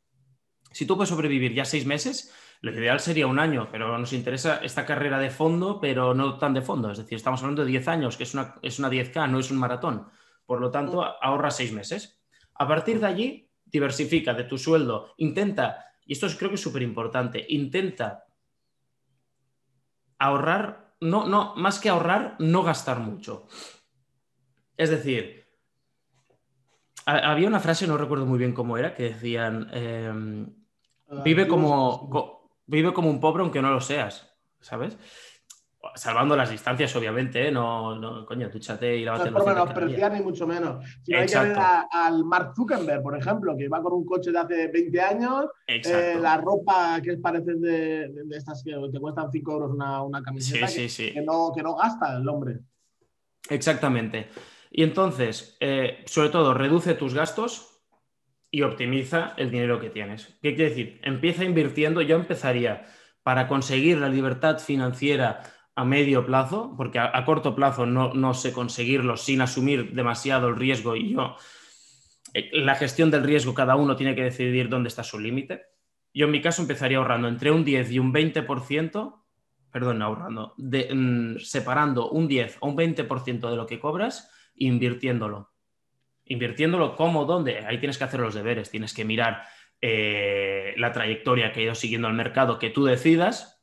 Si 0.75 0.87
tú 0.87 0.97
puedes 0.97 1.11
sobrevivir 1.11 1.55
ya 1.55 1.65
seis 1.65 1.87
meses, 1.87 2.35
lo 2.61 2.73
ideal 2.73 2.99
sería 2.99 3.29
un 3.29 3.39
año, 3.39 3.69
pero 3.71 3.97
nos 3.97 4.13
interesa 4.13 4.57
esta 4.57 4.85
carrera 4.85 5.21
de 5.21 5.31
fondo, 5.31 5.81
pero 5.81 6.15
no 6.15 6.37
tan 6.37 6.53
de 6.53 6.63
fondo. 6.63 6.91
Es 6.91 6.99
decir, 6.99 7.15
estamos 7.15 7.41
hablando 7.43 7.63
de 7.63 7.71
10 7.71 7.87
años, 7.87 8.17
que 8.17 8.25
es 8.25 8.35
una, 8.35 8.57
es 8.61 8.81
una 8.81 8.91
10K, 8.91 9.31
no 9.31 9.39
es 9.39 9.53
un 9.53 9.59
maratón. 9.59 10.09
Por 10.45 10.61
lo 10.61 10.73
tanto, 10.73 11.05
ahorra 11.23 11.53
seis 11.53 11.73
meses. 11.73 12.21
A 12.55 12.67
partir 12.67 12.99
de 12.99 13.07
allí, 13.07 13.51
diversifica 13.65 14.35
de 14.35 14.45
tu 14.45 14.59
sueldo, 14.59 15.15
intenta, 15.19 15.87
y 16.05 16.15
esto 16.15 16.27
creo 16.37 16.51
que 16.51 16.57
es 16.57 16.61
súper 16.61 16.83
importante, 16.83 17.47
intenta 17.51 18.25
ahorrar, 20.19 20.97
no, 21.01 21.29
no, 21.29 21.55
más 21.55 21.79
que 21.79 21.89
ahorrar, 21.89 22.35
no 22.41 22.65
gastar 22.65 22.99
mucho. 22.99 23.47
Es 24.77 24.91
decir, 24.91 25.45
había 27.07 27.47
una 27.49 27.61
frase, 27.61 27.87
no 27.87 27.97
recuerdo 27.97 28.27
muy 28.27 28.39
bien 28.39 28.55
cómo 28.55 28.79
era, 28.79 28.95
que 28.95 29.05
decían, 29.05 29.69
em, 29.73 30.64
vive 31.23 31.47
como 31.47 32.45
vive 32.67 32.93
como 32.93 33.11
un 33.11 33.21
pobre 33.21 33.43
aunque 33.43 33.63
no 33.63 33.71
lo 33.71 33.81
seas, 33.81 34.31
¿sabes? 34.61 34.97
Salvando 35.97 36.35
las 36.35 36.51
distancias, 36.51 36.97
obviamente, 36.97 37.49
¿eh? 37.49 37.53
no, 37.53 37.95
no, 37.99 38.25
coño, 38.25 38.49
chate 38.59 38.97
y 38.97 39.05
la 39.05 39.19
No 39.19 39.25
es 39.25 39.33
por 39.33 39.47
menospreciar 39.47 40.13
ni 40.13 40.23
mucho 40.23 40.47
menos. 40.47 40.83
Si 41.03 41.13
no 41.13 41.19
hay 41.19 41.27
que 41.27 41.39
ver 41.39 41.59
al 41.91 42.25
Mark 42.25 42.55
Zuckerberg, 42.57 43.03
por 43.03 43.19
ejemplo, 43.19 43.55
que 43.55 43.69
va 43.69 43.83
con 43.83 43.93
un 43.93 44.07
coche 44.07 44.33
de 44.33 44.39
hace 44.39 44.69
20 44.69 45.01
años, 45.03 45.47
eh, 45.67 46.17
la 46.19 46.39
ropa 46.39 47.01
que 47.03 47.19
parece 47.19 47.57
de, 47.57 48.09
de, 48.09 48.37
estas 48.37 48.65
que 48.65 48.73
te 48.91 48.99
cuestan 48.99 49.31
5 49.31 49.53
euros 49.53 49.73
una, 49.73 50.03
una 50.03 50.23
camiseta, 50.23 50.67
que, 50.69 51.23
no, 51.23 51.53
que 51.55 51.63
no 51.63 51.77
gasta 51.77 52.17
el 52.17 52.27
hombre. 52.29 52.61
Exactamente. 53.51 54.29
Y 54.71 54.83
entonces, 54.83 55.57
eh, 55.61 56.03
sobre 56.07 56.31
todo, 56.31 56.55
reduce 56.55 56.95
tus 56.95 57.13
gastos, 57.13 57.74
y 58.55 58.63
optimiza 58.63 59.35
el 59.37 59.51
dinero 59.51 59.81
que 59.81 59.91
tienes. 59.91 60.39
¿Qué 60.41 60.55
quiere 60.55 60.71
decir? 60.71 61.01
Empieza 61.03 61.43
invirtiendo, 61.43 62.03
yo 62.03 62.15
empezaría 62.15 62.87
para 63.25 63.49
conseguir 63.49 63.99
la 63.99 64.09
libertad 64.09 64.61
financiera 64.61 65.41
a 65.75 65.85
medio 65.85 66.25
plazo, 66.25 66.73
porque 66.77 67.01
a, 67.01 67.25
corto 67.25 67.57
plazo 67.57 67.85
no, 67.85 68.15
no, 68.15 68.33
sé 68.33 68.53
conseguirlo 68.53 69.17
sin 69.17 69.41
asumir 69.41 69.93
demasiado 69.93 70.47
el 70.47 70.55
riesgo 70.55 70.95
y 70.95 71.15
yo, 71.15 71.37
eh, 72.33 72.49
la 72.53 72.77
gestión 72.77 73.11
del 73.11 73.25
riesgo, 73.25 73.55
cada 73.55 73.75
uno 73.75 73.97
tiene 73.97 74.15
que 74.15 74.23
decidir 74.23 74.69
dónde 74.69 74.87
está 74.87 75.03
su 75.03 75.19
límite. 75.19 75.63
Yo 76.13 76.27
en 76.27 76.31
mi 76.31 76.41
caso 76.41 76.63
empezaría 76.63 76.99
ahorrando 76.99 77.27
entre 77.27 77.51
un 77.51 77.65
10 77.65 77.91
y 77.91 77.99
un 77.99 78.15
20%, 78.15 79.25
perdón, 79.73 80.01
ahorrando, 80.01 80.55
mm, 80.59 81.39
separando 81.39 82.09
un 82.09 82.29
10 82.29 82.59
o 82.61 82.69
un 82.69 82.77
20% 82.77 83.51
de 83.51 83.57
lo 83.57 83.67
que 83.67 83.81
cobras 83.81 84.31
invirtiéndolo 84.55 85.54
invirtiéndolo 86.27 86.97
cómo, 86.97 87.25
dónde, 87.25 87.65
ahí 87.67 87.79
tienes 87.79 87.99
que 87.99 88.05
hacer 88.05 88.21
los 88.21 88.35
deberes, 88.35 88.71
tienes 88.71 88.95
que 88.95 89.05
mirar 89.05 89.43
eh, 89.81 90.75
la 90.77 90.93
trayectoria 90.93 91.53
que 91.53 91.61
ha 91.61 91.63
ido 91.65 91.75
siguiendo 91.75 92.09
el 92.09 92.15
mercado 92.15 92.59
que 92.59 92.71
tú 92.71 92.85
decidas. 92.85 93.63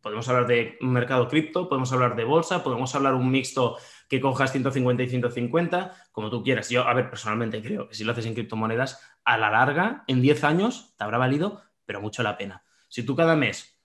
Podemos 0.00 0.28
hablar 0.28 0.46
de 0.46 0.78
un 0.80 0.92
mercado 0.92 1.28
cripto, 1.28 1.68
podemos 1.68 1.92
hablar 1.92 2.16
de 2.16 2.24
bolsa, 2.24 2.64
podemos 2.64 2.94
hablar 2.94 3.14
un 3.14 3.30
mixto 3.30 3.76
que 4.08 4.20
cojas 4.20 4.50
150 4.50 5.02
y 5.02 5.08
150, 5.08 5.94
como 6.10 6.30
tú 6.30 6.42
quieras. 6.42 6.70
Yo, 6.70 6.86
a 6.88 6.94
ver, 6.94 7.10
personalmente 7.10 7.62
creo 7.62 7.88
que 7.88 7.94
si 7.94 8.04
lo 8.04 8.12
haces 8.12 8.26
en 8.26 8.34
criptomonedas, 8.34 9.00
a 9.24 9.36
la 9.36 9.50
larga, 9.50 10.04
en 10.06 10.22
10 10.22 10.44
años, 10.44 10.94
te 10.96 11.04
habrá 11.04 11.18
valido, 11.18 11.62
pero 11.84 12.00
mucho 12.00 12.22
la 12.22 12.38
pena. 12.38 12.64
Si 12.88 13.04
tú 13.04 13.14
cada 13.14 13.36
mes 13.36 13.80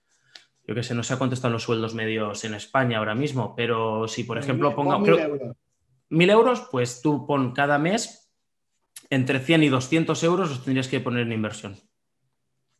yo 0.67 0.73
que 0.73 0.83
sé, 0.83 0.95
no 0.95 1.03
sé 1.03 1.17
cuánto 1.17 1.35
están 1.35 1.51
los 1.51 1.63
sueldos 1.63 1.93
medios 1.93 2.43
en 2.43 2.55
España 2.55 2.97
ahora 2.97 3.13
mismo, 3.13 3.55
pero 3.55 4.07
si, 4.07 4.23
por 4.23 4.37
ejemplo, 4.37 4.75
ponga, 4.75 4.97
mil 6.09 6.29
euros, 6.29 6.67
pues 6.71 7.01
tú 7.01 7.25
pon 7.25 7.53
cada 7.53 7.77
mes 7.77 8.25
entre 9.09 9.39
100 9.39 9.63
y 9.63 9.69
200 9.69 10.23
euros 10.23 10.49
los 10.49 10.63
tendrías 10.63 10.87
que 10.87 10.99
poner 10.99 11.21
en 11.21 11.31
inversión. 11.31 11.77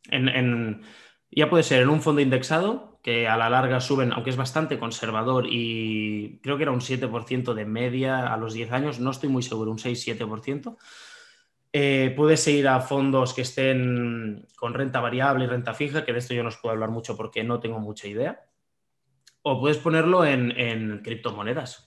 En, 0.08 0.82
ya 1.30 1.50
puede 1.50 1.62
ser 1.62 1.82
en 1.82 1.88
un 1.88 2.02
fondo 2.02 2.20
indexado, 2.20 3.00
que 3.02 3.28
a 3.28 3.36
la 3.36 3.50
larga 3.50 3.80
suben, 3.80 4.12
aunque 4.12 4.30
es 4.30 4.36
bastante 4.36 4.78
conservador 4.78 5.46
y 5.48 6.40
creo 6.42 6.56
que 6.56 6.64
era 6.64 6.72
un 6.72 6.80
7% 6.80 7.54
de 7.54 7.64
media 7.64 8.32
a 8.32 8.36
los 8.36 8.54
10 8.54 8.72
años, 8.72 9.00
no 9.00 9.10
estoy 9.10 9.28
muy 9.28 9.42
seguro, 9.42 9.70
un 9.70 9.78
6-7%. 9.78 10.76
Eh, 11.72 12.12
puedes 12.16 12.46
ir 12.48 12.68
a 12.68 12.80
fondos 12.80 13.34
que 13.34 13.42
estén 13.42 14.46
con 14.56 14.74
renta 14.74 15.00
variable 15.00 15.44
y 15.44 15.48
renta 15.48 15.74
fija, 15.74 16.04
que 16.04 16.12
de 16.12 16.20
esto 16.20 16.34
yo 16.34 16.42
no 16.42 16.48
os 16.48 16.56
puedo 16.56 16.72
hablar 16.72 16.90
mucho 16.90 17.16
porque 17.16 17.44
no 17.44 17.60
tengo 17.60 17.78
mucha 17.78 18.08
idea. 18.08 18.40
O 19.42 19.60
puedes 19.60 19.78
ponerlo 19.78 20.24
en, 20.24 20.52
en 20.58 21.00
criptomonedas 21.02 21.86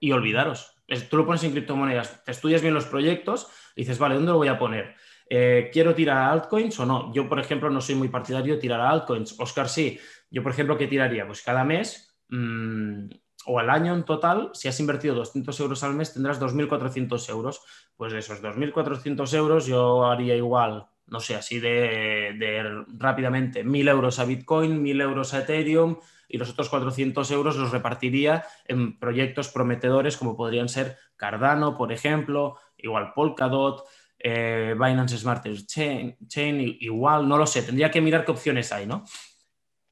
y 0.00 0.12
olvidaros. 0.12 0.74
Tú 1.10 1.16
lo 1.18 1.26
pones 1.26 1.44
en 1.44 1.52
criptomonedas, 1.52 2.24
te 2.24 2.30
estudias 2.30 2.62
bien 2.62 2.74
los 2.74 2.86
proyectos 2.86 3.48
y 3.76 3.82
dices, 3.82 3.98
vale, 3.98 4.14
¿dónde 4.14 4.32
lo 4.32 4.38
voy 4.38 4.48
a 4.48 4.58
poner? 4.58 4.94
Eh, 5.28 5.68
¿Quiero 5.72 5.94
tirar 5.94 6.16
a 6.16 6.32
altcoins 6.32 6.80
o 6.80 6.86
no? 6.86 7.12
Yo, 7.12 7.28
por 7.28 7.38
ejemplo, 7.38 7.68
no 7.68 7.80
soy 7.80 7.94
muy 7.94 8.08
partidario 8.08 8.54
de 8.54 8.60
tirar 8.60 8.80
a 8.80 8.90
altcoins. 8.90 9.38
Oscar, 9.38 9.68
sí. 9.68 9.98
Yo, 10.30 10.42
por 10.42 10.52
ejemplo, 10.52 10.78
¿qué 10.78 10.86
tiraría? 10.86 11.26
Pues 11.26 11.42
cada 11.42 11.64
mes 11.64 12.18
mm, 12.28 13.08
o 13.46 13.58
al 13.58 13.68
año 13.68 13.94
en 13.94 14.04
total, 14.04 14.50
si 14.54 14.68
has 14.68 14.80
invertido 14.80 15.14
200 15.14 15.60
euros 15.60 15.82
al 15.84 15.94
mes, 15.94 16.14
tendrás 16.14 16.40
2.400 16.40 17.28
euros. 17.28 17.60
Pues 17.96 18.12
de 18.12 18.20
esos 18.20 18.42
2.400 18.42 19.34
euros 19.34 19.66
yo 19.66 20.06
haría 20.06 20.36
igual 20.36 20.88
no 21.10 21.20
sé, 21.20 21.34
así 21.36 21.58
de, 21.58 22.84
rápidamente, 22.88 23.64
1.000 23.64 23.88
euros 23.88 24.18
a 24.18 24.24
Bitcoin, 24.24 24.82
1.000 24.82 25.02
euros 25.02 25.34
a 25.34 25.40
Ethereum 25.40 25.96
y 26.28 26.38
los 26.38 26.50
otros 26.50 26.68
400 26.68 27.30
euros 27.30 27.56
los 27.56 27.70
repartiría 27.70 28.44
en 28.66 28.98
proyectos 28.98 29.48
prometedores 29.48 30.16
como 30.16 30.36
podrían 30.36 30.68
ser 30.68 30.98
Cardano, 31.16 31.76
por 31.76 31.92
ejemplo, 31.92 32.58
igual 32.76 33.12
Polkadot, 33.14 33.84
eh, 34.18 34.74
Binance 34.78 35.16
Smart 35.16 35.46
Chain, 35.66 36.16
Chain, 36.26 36.76
igual, 36.80 37.28
no 37.28 37.38
lo 37.38 37.46
sé, 37.46 37.62
tendría 37.62 37.90
que 37.90 38.00
mirar 38.00 38.24
qué 38.24 38.32
opciones 38.32 38.72
hay, 38.72 38.86
¿no? 38.86 39.04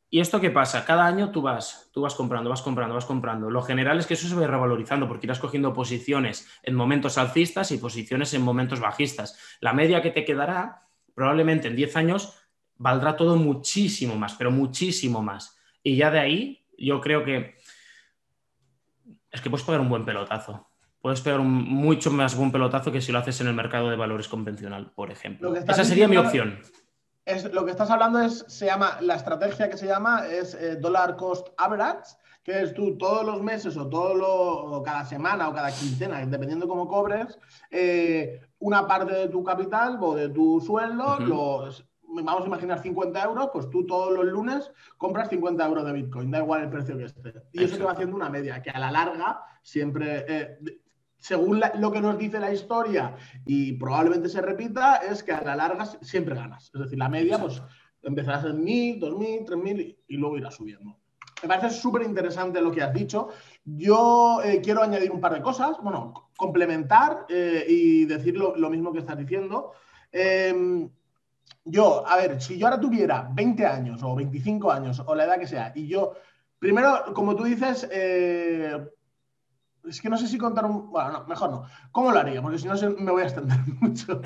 ¿Y 0.09 0.21
esto 0.21 0.41
qué 0.41 0.51
pasa? 0.51 0.85
Cada 0.85 1.05
año 1.05 1.33
tú 1.33 1.43
vas, 1.43 1.91
tú 1.93 2.03
vas 2.03 2.15
comprando, 2.15 2.49
vas 2.49 2.63
comprando, 2.63 2.95
vas 2.95 3.05
comprando. 3.05 3.51
Lo 3.51 3.63
general 3.63 3.99
es 3.99 4.07
que 4.07 4.15
eso 4.15 4.29
se 4.29 4.35
va 4.37 4.47
revalorizando 4.47 5.09
porque 5.09 5.27
irás 5.27 5.41
cogiendo 5.41 5.73
posiciones 5.73 6.49
en 6.63 6.77
momentos 6.77 7.19
alcistas 7.19 7.73
y 7.73 7.79
posiciones 7.79 8.33
en 8.33 8.43
momentos 8.43 8.79
bajistas. 8.79 9.37
La 9.61 9.73
media 9.73 10.03
que 10.03 10.13
te 10.13 10.25
quedará, 10.25 10.86
probablemente 11.17 11.67
en 11.67 11.75
10 11.75 11.97
años, 11.97 12.39
valdrá 12.77 13.17
todo 13.17 13.35
muchísimo 13.35 14.15
más, 14.15 14.35
pero 14.35 14.53
muchísimo 14.53 15.21
más. 15.21 15.59
Y 15.83 15.97
ya 15.97 16.13
de 16.13 16.21
ahí, 16.21 16.65
yo 16.79 17.01
creo 17.01 17.25
que 17.25 17.57
es 19.33 19.41
que 19.41 19.51
puedes 19.51 19.67
pegar 19.67 19.81
un 19.81 19.89
buen 19.89 20.05
pelotazo. 20.05 20.69
Puedes 21.01 21.21
pegar 21.21 21.41
un 21.41 21.51
mucho 21.51 22.13
más 22.13 22.37
buen 22.37 22.53
pelotazo 22.53 22.93
que 22.93 23.01
si 23.01 23.11
lo 23.11 23.19
haces 23.19 23.41
en 23.41 23.49
el 23.49 23.55
mercado 23.55 23.91
de 23.91 23.97
valores 23.97 24.29
convencional, 24.29 24.93
por 24.95 25.11
ejemplo. 25.11 25.57
Esa 25.57 25.85
sería 25.85 26.07
mi 26.07 26.17
opción 26.17 26.61
lo 27.53 27.65
que 27.65 27.73
estás 27.73 27.91
hablando 27.91 28.21
es, 28.21 28.45
se 28.47 28.67
llama, 28.67 28.99
la 29.01 29.17
estrategia 29.17 29.69
que 29.69 29.77
se 29.77 29.87
llama 29.87 30.27
es 30.27 30.55
eh, 30.55 30.77
Dollar 30.77 31.17
Cost 31.17 31.49
Average, 31.57 32.17
que 32.47 32.63
es 32.63 32.73
tú 32.75 32.97
todos 32.97 33.27
los 33.27 33.43
meses 33.43 33.77
o 33.77 33.89
todo 33.89 34.15
lo, 34.15 34.83
cada 34.85 35.05
semana 35.05 35.49
o 35.49 35.53
cada 35.53 35.73
quincena, 35.73 36.25
dependiendo 36.25 36.69
cómo 36.69 36.87
cobres, 36.87 37.37
eh, 37.73 38.41
una 38.61 38.87
parte 38.87 39.13
de 39.15 39.29
tu 39.29 39.43
capital 39.43 39.99
o 40.01 40.15
de 40.15 40.29
tu 40.29 40.61
sueldo, 40.61 41.19
los, 41.19 41.85
vamos 42.05 42.45
a 42.45 42.47
imaginar 42.47 42.81
50 42.81 43.21
euros, 43.25 43.51
pues 43.53 43.69
tú 43.69 43.85
todos 43.85 44.13
los 44.13 44.25
lunes 44.27 44.71
compras 44.97 45.29
50 45.29 45.67
euros 45.67 45.85
de 45.85 45.93
Bitcoin, 45.93 46.31
da 46.31 46.39
igual 46.39 46.63
el 46.63 46.71
precio 46.71 46.97
que 46.97 47.07
esté. 47.07 47.35
Y 47.51 47.65
eso 47.65 47.79
te 47.79 47.83
va 47.83 47.91
haciendo 47.91 48.15
una 48.15 48.31
media, 48.31 48.63
que 48.63 48.71
a 48.71 48.79
la 48.79 48.93
larga 48.93 49.41
siempre... 49.63 50.25
Eh, 50.29 50.59
según 51.19 51.61
lo 51.79 51.91
que 51.91 52.01
nos 52.01 52.17
dice 52.19 52.39
la 52.39 52.53
historia 52.53 53.17
y 53.45 53.73
probablemente 53.73 54.29
se 54.29 54.41
repita, 54.41 54.97
es 54.99 55.25
que 55.25 55.33
a 55.33 55.43
la 55.43 55.57
larga 55.57 55.85
siempre 55.85 56.37
ganas. 56.37 56.71
Es 56.73 56.81
decir, 56.81 56.99
la 56.99 57.09
media, 57.09 57.39
pues 57.39 57.61
empezarás 58.03 58.45
en 58.45 58.63
1000, 58.63 59.01
2000, 59.01 59.45
3000 59.47 59.99
y 60.07 60.17
luego 60.19 60.39
irá 60.39 60.53
subiendo. 60.53 61.01
Me 61.43 61.49
parece 61.49 61.71
súper 61.71 62.03
interesante 62.03 62.61
lo 62.61 62.73
que 62.73 62.83
has 62.83 62.95
dicho. 62.95 63.29
Yo 63.65 64.41
eh, 64.43 64.61
quiero 64.63 64.83
añadir 64.83 65.13
un 65.13 65.21
par 65.21 65.35
de 65.35 65.43
cosas, 65.43 65.77
bueno, 65.83 66.31
complementar 66.37 67.27
eh, 67.29 67.65
y 67.69 68.05
decir 68.07 68.37
lo, 68.37 68.71
mismo 68.71 68.93
que 68.93 69.01
estás 69.01 69.19
diciendo. 69.19 69.73
Em, 70.11 70.89
yo, 71.65 72.07
a 72.07 72.17
ver, 72.17 72.41
si 72.41 72.57
yo 72.59 72.67
ahora 72.67 72.81
tuviera 72.81 73.29
20 73.33 73.67
años 73.67 74.03
o 74.03 74.15
25 74.15 74.73
años 74.73 75.03
o 75.05 75.15
la 75.15 75.25
edad 75.25 75.39
que 75.39 75.47
sea, 75.47 75.73
y 75.75 75.87
yo, 75.87 76.15
primero, 76.59 77.13
como 77.13 77.37
tú 77.37 77.45
dices, 77.45 77.87
eh, 77.91 78.79
es 79.89 80.01
que 80.01 80.09
no 80.09 80.17
sé 80.17 80.27
si 80.27 80.39
contar 80.39 80.65
un. 80.65 80.91
Bueno, 80.91 81.13
no, 81.13 81.27
mejor 81.27 81.51
no. 81.51 81.65
¿Cómo 81.93 82.13
lo 82.13 82.19
haría? 82.19 82.43
Porque 82.43 82.59
si 82.59 82.67
no 82.67 82.75
me 82.99 83.13
voy 83.13 83.23
a 83.23 83.27
extender 83.27 83.59
mucho. 83.81 84.21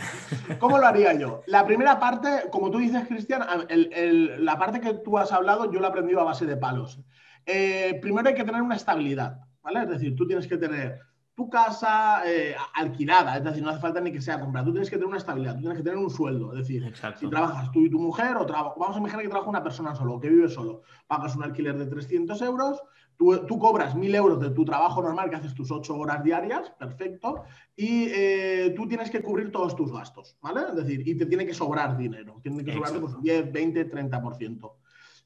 ¿Cómo 0.59 0.79
lo 0.79 0.87
haría 0.87 1.13
yo? 1.15 1.43
La 1.47 1.65
primera 1.65 1.99
parte, 1.99 2.45
como 2.51 2.71
tú 2.71 2.79
dices, 2.79 3.07
Cristian, 3.07 3.43
la 3.69 4.59
parte 4.59 4.81
que 4.81 4.95
tú 4.95 5.19
has 5.19 5.33
hablado, 5.33 5.71
yo 5.71 5.81
la 5.81 5.89
he 5.89 5.91
aprendido 5.91 6.21
a 6.21 6.25
base 6.25 6.47
de 6.47 6.57
palos. 6.57 7.01
Eh, 7.47 7.99
primero 8.01 8.29
hay 8.29 8.35
que 8.35 8.45
tener 8.45 8.63
una 8.63 8.77
estabilidad, 8.77 9.41
¿vale? 9.63 9.83
Es 9.83 9.89
decir, 9.89 10.15
tú 10.15 10.27
tienes 10.27 10.47
que 10.47 10.57
tener 10.57 11.01
tu 11.35 11.49
casa 11.49 12.23
eh, 12.27 12.55
alquilada, 12.75 13.39
es 13.39 13.45
decir, 13.45 13.63
no 13.63 13.71
hace 13.71 13.81
falta 13.81 14.01
ni 14.01 14.13
que 14.13 14.21
sea 14.21 14.41
comprada, 14.41 14.67
tú 14.67 14.73
tienes 14.73 14.91
que 14.91 14.97
tener 14.97 15.09
una 15.09 15.17
estabilidad, 15.17 15.55
tú 15.55 15.61
tienes 15.61 15.79
que 15.79 15.85
tener 15.85 15.99
un 15.99 16.11
sueldo, 16.11 16.53
es 16.53 16.59
decir, 16.59 16.93
si 17.19 17.29
trabajas 17.29 17.71
tú 17.73 17.81
y 17.81 17.91
tu 17.91 17.99
mujer, 17.99 18.37
o 18.37 18.47
vamos 18.47 18.97
a 18.97 18.99
imaginar 18.99 19.23
que 19.23 19.29
trabaja 19.29 19.49
una 19.49 19.63
persona 19.63 19.95
solo, 19.95 20.21
que 20.21 20.29
vive 20.29 20.49
solo, 20.49 20.83
pagas 21.07 21.35
un 21.37 21.45
alquiler 21.45 21.79
de 21.79 21.87
300 21.87 22.43
euros, 22.43 22.83
Tú, 23.21 23.59
cobras 23.59 23.95
mil 23.95 24.15
euros 24.15 24.41
de 24.41 24.49
tu 24.49 24.65
trabajo 24.65 25.03
normal, 25.03 25.29
que 25.29 25.37
haces 25.37 25.55
tus 25.55 25.71
ocho 25.71 25.95
horas 25.95 26.25
diarias, 26.25 26.71
perfecto, 26.71 27.45
y 27.77 28.07
eh, 28.09 28.73
tú 28.75 28.89
tienes 28.89 29.11
que 29.11 29.21
cubrir 29.21 29.53
todos 29.53 29.77
tus 29.77 29.93
gastos, 29.93 30.39
¿vale? 30.41 30.63
Es 30.71 30.75
decir, 30.75 31.07
y 31.07 31.15
te 31.15 31.27
tiene 31.27 31.45
que 31.45 31.53
sobrar 31.53 31.99
dinero, 31.99 32.41
tiene 32.43 32.65
que 32.65 32.73
sobrar 32.73 32.99
pues, 32.99 33.21
10, 33.21 33.53
20, 33.53 33.91
30%. 33.91 34.73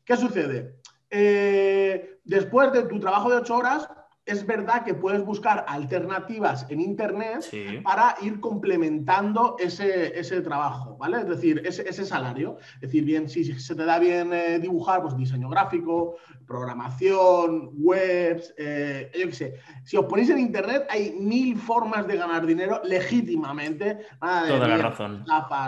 ¿Qué 0.05 0.17
sucede? 0.17 0.81
Eh, 1.09 2.19
después 2.25 2.73
de 2.73 2.83
tu 2.83 2.99
trabajo 2.99 3.31
de 3.31 3.37
ocho 3.37 3.59
horas, 3.59 3.89
es 4.27 4.47
verdad 4.47 4.85
que 4.85 4.95
puedes 4.95 5.23
buscar 5.23 5.65
alternativas 5.69 6.67
en 6.71 6.81
Internet 6.81 7.45
para 7.83 8.17
ir 8.23 8.41
complementando 8.41 9.57
ese, 9.59 10.19
ese, 10.19 10.41
trabajo, 10.41 10.97
¿vale? 10.97 11.19
Es 11.19 11.29
decir, 11.29 11.63
ese, 11.65 11.87
ese, 11.89 12.07
salario. 12.07 12.57
Es 12.77 12.83
decir, 12.83 13.05
bien, 13.05 13.29
si 13.29 13.45
se 13.45 13.75
te 13.75 13.85
da 13.85 13.99
bien 13.99 14.33
eh, 14.33 14.59
dibujar, 14.59 15.03
pues 15.03 15.17
diseño 15.17 15.51
gráfico, 15.51 16.17
programación, 16.47 17.71
webs, 17.75 18.55
eh, 18.57 19.11
yo 19.15 19.27
qué 19.27 19.33
sé. 19.33 19.55
Si 19.85 19.97
os 19.99 20.07
ponéis 20.07 20.31
en 20.31 20.39
Internet, 20.39 20.87
hay 20.89 21.13
mil 21.13 21.59
formas 21.59 22.07
de 22.07 22.17
ganar 22.17 22.47
dinero 22.47 22.81
legítimamente. 22.85 23.99
Nada 24.23 24.45
de, 24.45 24.49
Toda 24.49 24.69
la 24.69 24.77
razón. 24.79 25.25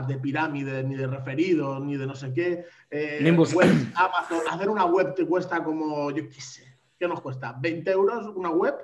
de 0.08 0.16
pirámides, 0.16 0.84
ni 0.86 0.94
de 0.94 1.06
referidos, 1.06 1.82
ni 1.82 1.96
de 1.96 2.06
no 2.06 2.14
sé 2.14 2.32
qué. 2.32 2.64
Eh, 2.90 3.36
web, 3.54 3.92
Amazon, 3.94 4.40
hacer 4.50 4.70
una 4.70 4.86
web 4.86 5.14
te 5.14 5.26
cuesta 5.26 5.62
como, 5.62 6.10
yo 6.10 6.26
qué 6.28 6.40
sé 6.40 6.65
¿qué 6.98 7.08
nos 7.08 7.20
cuesta? 7.20 7.56
20 7.60 7.90
euros 7.90 8.26
una 8.34 8.50
web 8.50 8.74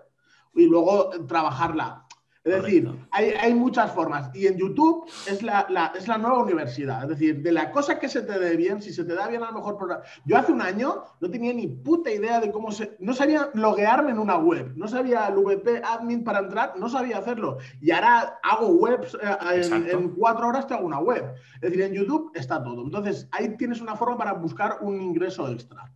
y 0.54 0.66
luego 0.66 1.11
trabajarla. 1.26 2.07
Es 2.45 2.61
decir, 2.61 2.90
hay, 3.12 3.54
muchas 3.54 3.92
formas. 3.92 4.35
Y 4.35 4.49
en 4.49 4.57
YouTube 4.57 5.09
es 5.28 5.45
la, 5.45 5.92
es 5.97 6.09
la 6.09 6.19
nueva 6.19 6.42
universidad. 6.42 7.04
Es 7.04 7.11
decir, 7.11 7.40
de 7.40 7.52
la 7.52 7.71
cosa 7.71 8.00
que 8.00 8.09
se 8.09 8.23
te 8.23 8.37
dé 8.37 8.57
bien, 8.57 8.83
si 8.83 8.92
se 8.92 9.04
te 9.04 9.14
da 9.14 9.28
bien 9.28 9.45
a 9.45 9.52
lo 9.52 9.59
mejor... 9.59 10.02
Yo 10.25 10.37
hace 10.37 10.50
un 10.50 10.61
año 10.61 11.04
no 11.21 11.31
tenía 11.31 11.52
ni 11.52 11.69
puta 11.69 12.11
idea 12.11 12.40
de 12.40 12.50
cómo 12.50 12.73
se... 12.73 12.97
No 12.99 13.14
sabía 13.14 13.50
loguearme 13.54 14.11
en 14.11 14.19
una 14.19 14.38
web. 14.38 14.73
No 14.75 14.88
sabía 14.88 15.28
el 15.28 15.37
VP 15.37 15.83
admin 15.85 16.25
para 16.25 16.40
entrar. 16.40 16.75
No 16.76 16.88
sabía 16.88 17.19
hacerlo. 17.19 17.59
Y 17.81 17.92
ahora 17.92 18.40
hago 18.42 18.71
webs. 18.71 19.14
Eh, 19.14 19.62
en, 19.62 19.88
en, 19.88 20.09
cuatro 20.11 20.49
horas 20.49 20.66
te 20.66 20.75
hago 20.75 20.85
una 20.85 20.99
web. 20.99 21.35
Es 21.54 21.61
decir, 21.61 21.83
en 21.83 21.92
YouTube 21.92 22.33
está 22.35 22.61
todo. 22.64 22.83
Entonces, 22.83 23.28
ahí 23.31 23.57
tienes 23.57 23.81
una 23.81 23.95
forma 23.95 24.19
para 24.19 24.33
buscar 24.33 24.78
un 24.81 25.00
ingreso 25.00 25.49
extra. 25.49 25.92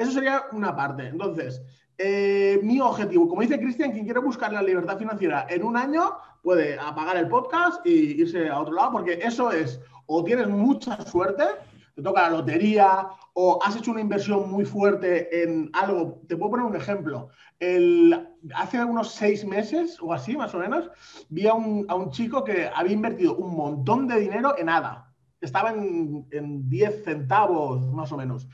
Eso 0.00 0.12
sería 0.12 0.46
una 0.52 0.74
parte. 0.74 1.08
Entonces, 1.08 1.62
eh, 1.98 2.58
mi 2.62 2.80
objetivo, 2.80 3.28
como 3.28 3.42
dice 3.42 3.60
Cristian, 3.60 3.92
quien 3.92 4.06
quiere 4.06 4.20
buscar 4.20 4.50
la 4.50 4.62
libertad 4.62 4.96
financiera 4.96 5.46
en 5.50 5.62
un 5.62 5.76
año 5.76 6.14
puede 6.42 6.78
apagar 6.78 7.18
el 7.18 7.28
podcast 7.28 7.84
y 7.84 8.18
irse 8.18 8.48
a 8.48 8.58
otro 8.58 8.72
lado, 8.72 8.92
porque 8.92 9.18
eso 9.22 9.52
es, 9.52 9.78
o 10.06 10.24
tienes 10.24 10.48
mucha 10.48 11.02
suerte, 11.02 11.44
te 11.94 12.00
toca 12.00 12.22
la 12.22 12.30
lotería, 12.30 13.08
o 13.34 13.58
has 13.62 13.76
hecho 13.76 13.90
una 13.90 14.00
inversión 14.00 14.50
muy 14.50 14.64
fuerte 14.64 15.42
en 15.42 15.68
algo. 15.74 16.22
Te 16.26 16.34
puedo 16.34 16.52
poner 16.52 16.64
un 16.64 16.76
ejemplo. 16.76 17.28
hace 18.54 18.82
unos 18.82 19.10
seis 19.10 19.44
meses 19.44 19.98
o 20.00 20.14
así, 20.14 20.34
más 20.34 20.54
o 20.54 20.60
menos, 20.60 20.88
vi 21.28 21.46
a 21.46 21.52
un, 21.52 22.10
chico 22.10 22.42
que 22.42 22.70
había 22.74 22.94
invertido 22.94 23.36
un 23.36 23.54
montón 23.54 24.08
de 24.08 24.18
dinero 24.18 24.54
en 24.56 24.64
nada. 24.64 25.12
Estaba 25.42 25.72
en, 25.72 26.26
en 26.30 26.70
10 26.70 27.04
centavos, 27.04 27.86
más 27.92 28.10
o 28.12 28.16
menos 28.16 28.48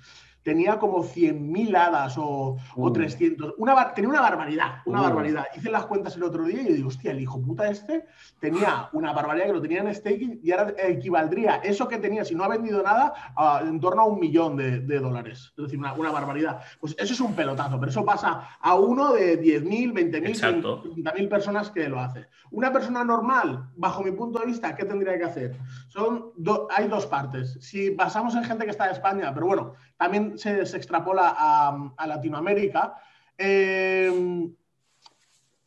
tenía 0.47 0.79
como 0.79 1.03
100.000 1.03 1.77
hadas 1.77 2.15
o, 2.17 2.57
300. 2.95 3.55
Una, 3.59 3.93
tenía 3.95 4.11
una 4.11 4.21
barbaridad, 4.21 4.77
una 4.85 5.01
barbaridad. 5.01 5.47
Hice 5.57 5.73
las 5.73 5.87
cuentas 5.87 6.15
el 6.15 6.23
otro 6.23 6.45
día 6.45 6.63
y 6.63 6.69
yo 6.69 6.75
digo, 6.75 6.89
hostia, 6.89 7.11
el 7.11 7.21
hijo 7.21 7.43
puta 7.43 7.69
este 7.69 8.07
tenía 8.39 8.89
una 8.93 9.13
barbaridad 9.13 9.47
que 9.47 9.53
lo 9.55 9.61
tenía 9.61 9.81
en 9.81 9.93
staking 9.93 10.39
y 10.45 10.53
ahora 10.53 10.73
equivaldría 10.79 11.57
eso 11.57 11.89
que 11.89 11.99
tenía, 11.99 12.25
si 12.25 12.37
no 12.37 12.45
ha 12.45 12.49
vendido 12.49 12.81
nada, 12.81 13.13
en 13.61 13.81
torno 13.81 14.03
a 14.03 14.05
un 14.05 14.21
millón 14.21 14.57
de, 14.57 15.01
dólares. 15.01 15.53
Es 15.59 15.65
decir, 15.65 15.81
una, 15.81 16.13
barbaridad. 16.13 16.61
Pues 16.79 16.95
eso 16.97 17.13
es 17.13 17.21
un 17.21 17.35
pelotazo, 17.35 17.81
pero 17.81 17.91
eso 17.91 18.05
pasa 18.05 18.51
a 18.61 18.77
uno 18.77 19.15
de 19.15 19.43
10.000, 19.43 19.93
20.000, 19.93 20.73
30.000 20.95 21.29
personas 21.29 21.71
que 21.71 21.89
lo 21.89 21.99
hace. 21.99 22.29
Una 22.53 22.73
persona 22.73 23.03
normal, 23.03 23.69
bajo 23.75 24.05
mi 24.05 24.13
punto 24.13 24.39
de 24.39 24.47
vista, 24.47 24.77
¿qué 24.77 24.85
tendría 24.85 25.19
que 25.19 25.25
hacer? 25.25 25.57
Son 25.89 26.27
hay 26.71 26.87
dos 26.87 27.07
partes. 27.07 27.59
Si 27.61 27.91
basamos 27.91 28.37
en 28.37 28.45
gente 28.45 28.65
que 28.65 28.71
está 28.71 28.87
en 28.87 28.93
España, 28.93 29.35
pero 29.35 29.47
bueno, 29.47 29.75
también 29.97 30.36
se, 30.37 30.61
extrapola 30.61 31.35
a, 31.37 32.07
Latinoamérica. 32.07 32.95
Eh, 33.37 34.49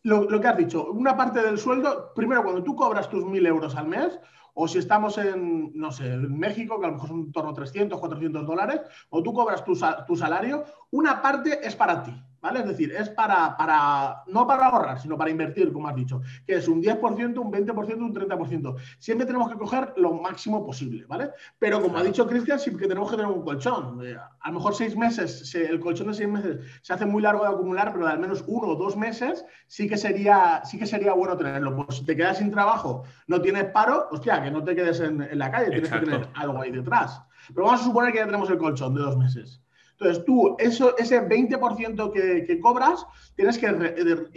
lo, 0.03 0.41
que 0.41 0.47
has 0.47 0.57
dicho, 0.57 0.91
una 0.91 1.15
parte 1.15 1.41
del 1.41 1.57
sueldo, 1.57 2.13
primero 2.15 2.43
cuando 2.43 2.63
tú 2.63 2.75
cobras 2.75 3.09
tus 3.09 3.23
1.000 3.23 3.47
euros 3.47 3.75
al 3.75 3.87
mes, 3.87 4.19
o 4.53 4.67
si 4.67 4.79
estamos 4.79 5.17
en, 5.17 5.71
no 5.73 5.91
sé, 5.91 6.13
en 6.13 6.37
México, 6.37 6.79
que 6.79 6.85
a 6.85 6.89
lo 6.89 6.95
mejor 6.95 7.09
son 7.09 7.19
en 7.19 7.31
torno 7.31 7.51
a 7.51 7.53
300, 7.53 7.99
400 7.99 8.45
dólares, 8.45 8.81
o 9.09 9.21
tú 9.21 9.33
cobras 9.33 9.63
tu, 9.63 9.77
tu 10.07 10.15
salario, 10.15 10.65
una 10.91 11.21
parte 11.21 11.65
es 11.65 11.75
para 11.75 12.03
ti. 12.03 12.13
¿Vale? 12.41 12.59
Es 12.59 12.67
decir, 12.67 12.91
es 12.91 13.09
para, 13.09 13.55
para, 13.57 14.23
no 14.27 14.47
para 14.47 14.67
ahorrar, 14.67 14.99
sino 14.99 15.17
para 15.17 15.29
invertir, 15.29 15.71
como 15.71 15.87
has 15.87 15.95
dicho, 15.95 16.21
que 16.45 16.55
es 16.55 16.67
un 16.67 16.81
10%, 16.81 17.37
un 17.37 17.51
20%, 17.51 17.97
un 17.97 18.13
30%. 18.13 18.75
Siempre 18.99 19.25
tenemos 19.25 19.49
que 19.49 19.57
coger 19.57 19.93
lo 19.97 20.13
máximo 20.13 20.65
posible, 20.65 21.05
¿vale? 21.07 21.31
Pero 21.57 21.81
como 21.81 21.97
ha 21.97 22.03
dicho 22.03 22.27
Cristian, 22.27 22.59
sí 22.59 22.75
que 22.75 22.87
tenemos 22.87 23.09
que 23.09 23.17
tener 23.17 23.31
un 23.31 23.43
colchón. 23.43 23.99
Eh, 24.05 24.15
a 24.15 24.47
lo 24.49 24.55
mejor 24.55 24.75
seis 24.75 24.95
meses, 24.95 25.53
el 25.55 25.79
colchón 25.79 26.07
de 26.07 26.13
seis 26.13 26.29
meses 26.29 26.57
se 26.81 26.93
hace 26.93 27.05
muy 27.05 27.21
largo 27.21 27.43
de 27.43 27.49
acumular, 27.49 27.91
pero 27.91 28.05
de 28.05 28.11
al 28.11 28.19
menos 28.19 28.43
uno 28.47 28.69
o 28.69 28.75
dos 28.75 28.95
meses 28.95 29.45
sí 29.67 29.87
que 29.87 29.97
sería, 29.97 30.61
sí 30.65 30.77
que 30.77 30.85
sería 30.85 31.13
bueno 31.13 31.37
tenerlo. 31.37 31.75
Pues 31.75 31.97
si 31.97 32.05
te 32.05 32.15
quedas 32.15 32.37
sin 32.37 32.51
trabajo, 32.51 33.03
no 33.27 33.41
tienes 33.41 33.65
paro, 33.65 34.07
hostia, 34.11 34.41
que 34.41 34.51
no 34.51 34.63
te 34.63 34.75
quedes 34.75 34.99
en, 34.99 35.27
la 35.37 35.51
calle, 35.51 35.71
tienes 35.71 35.89
que 35.89 35.99
tener 35.99 36.27
algo 36.35 36.61
ahí 36.61 36.71
detrás. 36.71 37.21
Pero 37.53 37.65
vamos 37.65 37.81
a 37.81 37.83
suponer 37.85 38.11
que 38.11 38.19
ya 38.19 38.25
tenemos 38.25 38.49
el 38.49 38.57
colchón 38.57 38.93
de 38.93 39.01
dos 39.01 39.17
meses. 39.17 39.61
Entonces 39.99 40.23
tú, 40.23 40.55
eso, 40.59 40.97
ese 40.97 41.21
20% 41.21 42.11
que, 42.13 42.45
que, 42.45 42.59
cobras, 42.61 43.05
tienes 43.35 43.57
que 43.57 43.67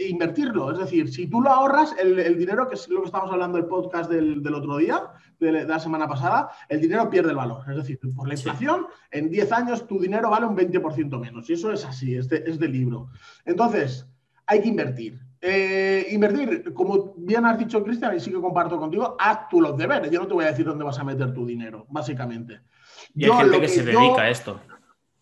invertirlo. 0.09 0.71
Es 0.71 0.77
decir, 0.77 1.09
si 1.09 1.27
tú 1.27 1.39
lo 1.39 1.51
ahorras, 1.51 1.95
el, 1.97 2.37
dinero, 2.37 2.67
que 2.67 2.75
es 2.75 2.89
lo 2.89 2.99
que 2.99 3.05
estamos 3.05 3.31
hablando 3.31 3.57
del 3.57 3.67
podcast 3.67 4.11
del, 4.11 4.43
del 4.43 4.55
otro 4.55 4.75
día, 4.75 5.01
de, 5.39 5.65
la 5.65 5.79
semana 5.79 6.05
pasada, 6.05 6.49
el 6.67 6.81
dinero 6.81 7.09
pierde 7.09 7.29
el 7.29 7.37
valor. 7.37 7.63
Es 7.69 7.77
decir, 7.77 7.97
por 8.13 8.27
la 8.27 8.33
inflación, 8.33 8.87
en 9.09 9.29
10 9.29 9.51
años 9.53 9.87
tu 9.87 9.99
dinero 9.99 10.29
vale 10.29 10.47
un 10.47 10.57
20% 10.57 11.17
menos. 11.17 11.49
Y 11.49 11.53
eso 11.53 11.71
es 11.71 11.85
así, 11.85 12.13
es 12.13 12.27
de, 12.27 12.43
es 12.45 12.59
de 12.59 12.67
libro. 12.67 13.07
Entonces, 13.45 14.05
hay 14.45 14.61
que 14.61 14.67
invertir. 14.67 15.17
Eh, 15.39 16.07
invertir, 16.11 16.73
como 16.73 17.13
bien 17.17 17.45
has 17.45 17.57
dicho, 17.57 17.81
Cristian, 17.83 18.15
y 18.15 18.19
sí 18.19 18.31
que 18.31 18.41
comparto 18.41 18.77
contigo, 18.77 19.15
haz 19.17 19.47
tú 19.49 19.61
los 19.61 19.77
deberes. 19.77 20.11
Yo 20.11 20.19
no 20.19 20.27
te 20.27 20.33
voy 20.33 20.43
a 20.43 20.49
decir 20.49 20.65
dónde 20.65 20.83
vas 20.83 20.99
a 20.99 21.05
meter 21.05 21.33
tu 21.33 21.45
dinero, 21.45 21.85
básicamente. 21.89 22.59
Y 23.15 23.25
hay 23.25 23.31
gente 23.31 23.61
que, 23.61 23.67
se 23.69 23.83
dedica 23.83 24.23
a 24.23 24.29
esto. 24.29 24.59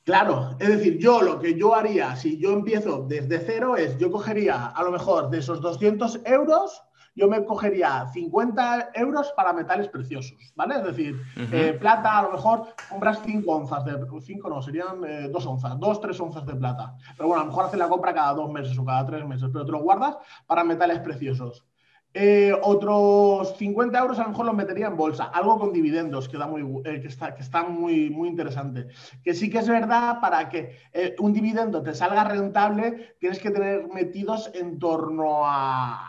Claro, 0.03 0.55
es 0.59 0.67
decir, 0.67 0.97
yo 0.97 1.21
lo 1.21 1.39
que 1.39 1.53
yo 1.55 1.75
haría 1.75 2.15
si 2.15 2.39
yo 2.39 2.53
empiezo 2.53 3.05
desde 3.07 3.39
cero 3.39 3.77
es, 3.77 3.97
yo 3.99 4.09
cogería 4.09 4.67
a 4.67 4.83
lo 4.83 4.91
mejor 4.91 5.29
de 5.29 5.37
esos 5.37 5.61
200 5.61 6.21
euros, 6.25 6.81
yo 7.13 7.27
me 7.27 7.45
cogería 7.45 8.07
50 8.11 8.91
euros 8.95 9.31
para 9.35 9.53
metales 9.53 9.89
preciosos, 9.89 10.53
¿vale? 10.55 10.75
Es 10.75 10.83
decir, 10.83 11.21
eh, 11.51 11.77
plata, 11.79 12.17
a 12.17 12.23
lo 12.23 12.31
mejor 12.31 12.73
compras 12.89 13.19
5 13.23 13.51
onzas, 13.51 13.85
de 13.85 13.93
5 14.21 14.49
no, 14.49 14.61
serían 14.61 15.01
2 15.01 15.45
eh, 15.45 15.47
onzas, 15.47 15.79
2, 15.79 16.01
3 16.01 16.19
onzas 16.19 16.45
de 16.45 16.55
plata. 16.55 16.95
Pero 17.15 17.27
bueno, 17.27 17.41
a 17.41 17.45
lo 17.45 17.51
mejor 17.51 17.65
haces 17.65 17.79
la 17.79 17.89
compra 17.89 18.13
cada 18.13 18.33
2 18.33 18.51
meses 18.51 18.77
o 18.77 18.85
cada 18.85 19.05
3 19.05 19.25
meses, 19.27 19.49
pero 19.51 19.65
te 19.65 19.71
lo 19.71 19.81
guardas 19.81 20.17
para 20.47 20.63
metales 20.63 20.99
preciosos. 20.99 21.65
Eh, 22.13 22.53
otros 22.63 23.55
50 23.57 23.97
euros 23.97 24.19
a 24.19 24.23
lo 24.23 24.29
mejor 24.29 24.45
los 24.45 24.55
metería 24.55 24.87
en 24.87 24.97
bolsa, 24.97 25.25
algo 25.25 25.57
con 25.57 25.71
dividendos 25.71 26.27
que, 26.27 26.37
da 26.37 26.45
muy, 26.45 26.61
eh, 26.83 26.99
que, 26.99 27.07
está, 27.07 27.33
que 27.33 27.41
está 27.41 27.63
muy, 27.63 28.09
muy 28.09 28.27
interesante. 28.27 28.87
Que 29.23 29.33
sí 29.33 29.49
que 29.49 29.59
es 29.59 29.69
verdad, 29.69 30.19
para 30.19 30.49
que 30.49 30.75
eh, 30.91 31.15
un 31.19 31.31
dividendo 31.31 31.81
te 31.81 31.93
salga 31.93 32.25
rentable, 32.25 33.15
tienes 33.17 33.39
que 33.39 33.49
tener 33.49 33.87
metidos 33.87 34.51
en 34.53 34.77
torno 34.77 35.43
a, 35.45 36.05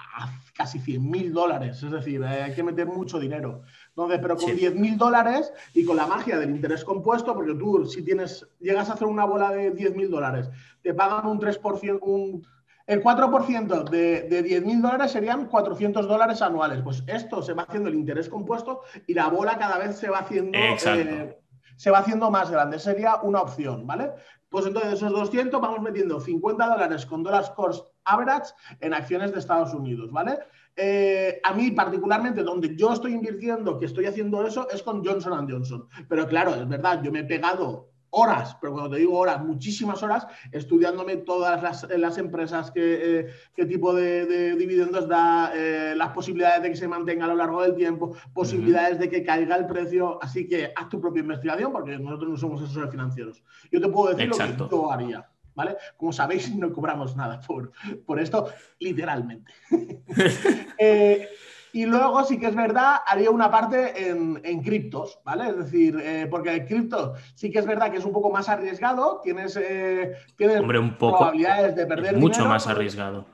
casi 0.55 0.81
100 0.81 1.09
mil 1.09 1.33
dólares, 1.33 1.81
es 1.83 1.91
decir, 1.93 2.25
hay 2.25 2.53
que 2.53 2.65
meter 2.65 2.87
mucho 2.89 3.21
dinero. 3.21 3.63
Entonces, 3.91 4.19
pero 4.21 4.37
con 4.37 4.57
10 4.57 4.75
mil 4.75 4.99
dólares 4.99 5.53
y 5.73 5.85
con 5.85 5.97
la 5.97 6.07
magia 6.09 6.37
del 6.39 6.51
interés 6.51 6.85
compuesto, 6.85 7.33
porque 7.33 7.55
tú 7.55 7.87
si 7.87 8.03
tienes, 8.03 8.47
llegas 8.59 8.91
a 8.91 8.95
hacer 8.95 9.07
una 9.07 9.25
bola 9.25 9.51
de 9.51 9.71
10 9.71 9.95
mil 9.95 10.11
dólares, 10.11 10.51
te 10.83 10.95
pagan 10.95 11.27
un 11.27 11.39
3%, 11.39 12.01
un 12.03 12.45
el 12.93 13.03
4% 13.03 13.89
de, 13.89 14.23
de 14.23 14.45
10.000 14.45 14.81
dólares 14.81 15.13
serían 15.13 15.47
400 15.47 16.07
dólares 16.07 16.43
anuales. 16.43 16.83
Pues 16.83 17.03
esto 17.07 17.43
se 17.43 17.55
va 17.55 17.63
haciendo 17.63 17.89
el 17.89 17.95
interés 17.95 18.29
compuesto 18.29 18.83
y 19.07 19.15
la 19.15 19.29
bola 19.29 19.57
cada 19.57 19.79
vez 19.79 19.97
se 19.97 20.11
va 20.11 20.19
haciendo, 20.19 20.59
eh, 20.59 21.39
se 21.77 21.91
va 21.91 21.99
haciendo 21.99 22.31
más 22.31 22.51
grande. 22.51 22.79
Sería 22.79 23.17
una 23.23 23.41
opción, 23.41 23.87
¿vale? 23.87 24.11
Pues 24.49 24.67
entonces 24.67 24.95
esos 24.95 25.11
200 25.11 25.61
vamos 25.61 25.81
metiendo 25.81 26.21
50 26.21 26.67
dólares 26.67 27.07
con 27.07 27.23
dólares 27.23 27.51
cost 27.51 27.87
average 28.05 28.53
en 28.81 28.93
acciones 28.93 29.33
de 29.33 29.39
Estados 29.39 29.73
Unidos, 29.73 30.13
¿vale? 30.13 30.39
Eh, 30.77 31.41
a 31.43 31.55
mí 31.55 31.71
particularmente 31.71 32.43
donde 32.43 32.77
yo 32.77 32.93
estoy 32.93 33.15
invirtiendo, 33.15 33.79
que 33.79 33.87
estoy 33.87 34.07
haciendo 34.07 34.47
eso, 34.47 34.69
es 34.71 34.83
con 34.83 35.05
Johnson 35.05 35.49
Johnson. 35.49 35.89
Pero 36.09 36.27
claro, 36.27 36.55
es 36.55 36.69
verdad, 36.69 37.03
yo 37.03 37.11
me 37.11 37.21
he 37.21 37.25
pegado 37.25 37.92
horas, 38.13 38.57
pero 38.61 38.73
cuando 38.73 38.91
te 38.91 38.99
digo 38.99 39.19
horas, 39.19 39.43
muchísimas 39.43 40.03
horas, 40.03 40.27
estudiándome 40.51 41.17
todas 41.19 41.89
las, 41.91 42.19
empresas, 42.19 42.71
qué, 42.71 43.27
eh, 43.57 43.67
tipo 43.67 43.95
de, 43.95 44.55
dividendos 44.57 45.09
da, 45.09 45.51
eh, 45.55 45.95
las 45.97 46.11
posibilidades 46.11 46.63
de 46.63 46.71
que 46.71 46.77
se 46.77 46.89
mantenga 46.89 47.25
a 47.25 47.29
lo 47.29 47.37
largo 47.37 47.63
del 47.63 47.75
tiempo, 47.75 48.15
posibilidades 48.35 48.99
de 48.99 49.09
que 49.09 49.25
caiga 49.25 49.57
el 49.57 49.67
precio. 49.67 50.23
Así 50.23 50.47
que 50.47 50.73
haz 50.77 50.89
tu 50.89 51.01
propia 51.01 51.21
investigación 51.21 51.73
porque 51.73 51.99
nosotros 51.99 52.31
no 52.31 52.37
somos 52.37 52.63
asesores 52.63 52.91
financieros. 52.91 53.43
Yo 53.71 53.81
te 53.81 53.89
puedo 53.89 54.15
decir 54.15 54.29
lo 54.29 54.37
que 54.37 54.71
yo 54.71 54.93
haría. 54.93 55.29
¿Vale? 55.55 55.77
Como 55.97 56.13
sabéis, 56.13 56.55
no 56.57 56.73
cobramos 56.73 57.17
nada 57.17 57.41
por, 57.41 57.73
por 58.07 58.21
esto, 58.21 58.49
literalmente. 58.79 59.53
eh, 60.79 61.29
y 61.73 61.87
luego 61.87 62.23
sí 62.25 62.39
que 62.39 62.47
es 62.47 62.55
verdad, 62.55 62.97
haría 63.07 63.31
una 63.31 63.51
parte 63.51 64.09
en, 64.09 64.41
en 64.45 64.63
criptos, 64.63 65.21
¿vale? 65.25 65.49
Es 65.49 65.57
decir, 65.57 65.99
eh, 66.03 66.27
porque 66.31 66.55
el 66.55 66.67
cripto 66.67 67.15
sí 67.35 67.51
que 67.51 67.59
es 67.59 67.67
verdad 67.67 67.91
que 67.91 67.99
es 67.99 68.05
un 68.05 68.13
poco 68.13 68.31
más 68.31 68.49
arriesgado, 68.49 69.21
tienes, 69.23 69.57
eh, 69.57 70.15
Hombre, 70.61 70.79
un 70.79 70.97
poco, 70.99 71.19
probabilidades 71.19 71.75
de 71.75 71.87
perder 71.87 72.17
Mucho 72.19 72.47
más 72.47 72.67
arriesgado. 72.67 73.27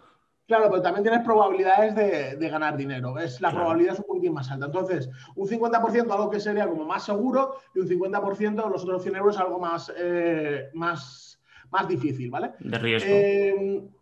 Claro, 0.47 0.71
pero 0.71 0.81
también 0.81 1.03
tienes 1.03 1.23
probabilidades 1.25 1.95
de, 1.95 2.37
de 2.37 2.49
ganar 2.49 2.75
dinero. 2.75 3.19
Es, 3.19 3.39
la 3.43 3.51
probabilidad 3.51 3.93
es 3.93 3.99
un 3.99 4.07
poquitín 4.07 4.33
más 4.33 4.51
alta. 4.51 4.65
Entonces, 4.65 5.11
un 5.37 5.47
50% 5.47 6.11
algo 6.11 6.31
que 6.31 6.41
sería 6.41 6.67
como 6.67 6.87
más 6.87 7.05
seguro 7.05 7.57
y 7.75 7.81
un 7.81 7.87
50% 7.87 8.71
los 8.71 8.83
otros 8.83 9.03
100 9.03 9.17
euros 9.17 9.37
algo 9.37 9.59
más, 9.59 9.93
eh, 9.95 10.71
más, 10.73 11.39
más 11.71 11.87
difícil, 11.87 12.31
¿vale? 12.31 12.53
De 12.61 12.79
riesgo. 12.79 13.98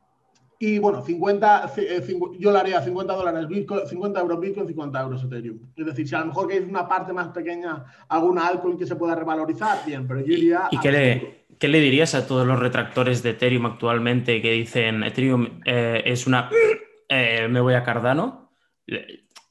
Y 0.59 0.79
bueno, 0.79 1.03
50, 1.03 1.73
eh, 1.77 2.19
yo 2.38 2.51
le 2.51 2.59
haría 2.59 2.81
50 2.81 3.12
dólares 3.12 3.47
Bitcoin, 3.47 3.87
50 3.87 4.21
euros 4.21 4.40
Bitcoin, 4.40 4.66
50 4.66 5.01
euros 5.03 5.25
Ethereum. 5.25 5.59
Es 5.77 5.87
decir, 5.87 6.09
si 6.09 6.14
a 6.14 6.21
lo 6.21 6.27
mejor 6.27 6.49
que 6.49 6.55
hay 6.55 6.61
una 6.61 6.88
parte 6.88 7.12
más 7.12 7.29
pequeña, 7.29 7.85
alguna 8.09 8.47
altcoin 8.47 8.79
que 8.79 8.87
se 8.87 8.97
pueda 8.97 9.14
revalorizar, 9.14 9.85
bien, 9.85 10.07
pero 10.09 10.21
yo 10.21 10.33
iría. 10.33 10.69
¿Y 10.71 10.79
qué 10.81 10.90
le, 10.90 11.45
qué 11.59 11.69
le, 11.69 11.81
dirías 11.81 12.14
a 12.14 12.27
todos 12.27 12.47
los 12.47 12.59
retractores 12.59 13.23
de 13.23 13.31
Ethereum 13.31 13.66
actualmente 13.66 14.40
que 14.40 14.53
dicen 14.53 15.03
Ethereum 15.05 15.61
eh, 15.66 16.03
es 16.07 16.27
una. 16.27 16.51
Eh, 17.09 17.49
me 17.49 17.61
voy 17.61 17.75
a 17.75 17.85
Cardano? 17.85 18.51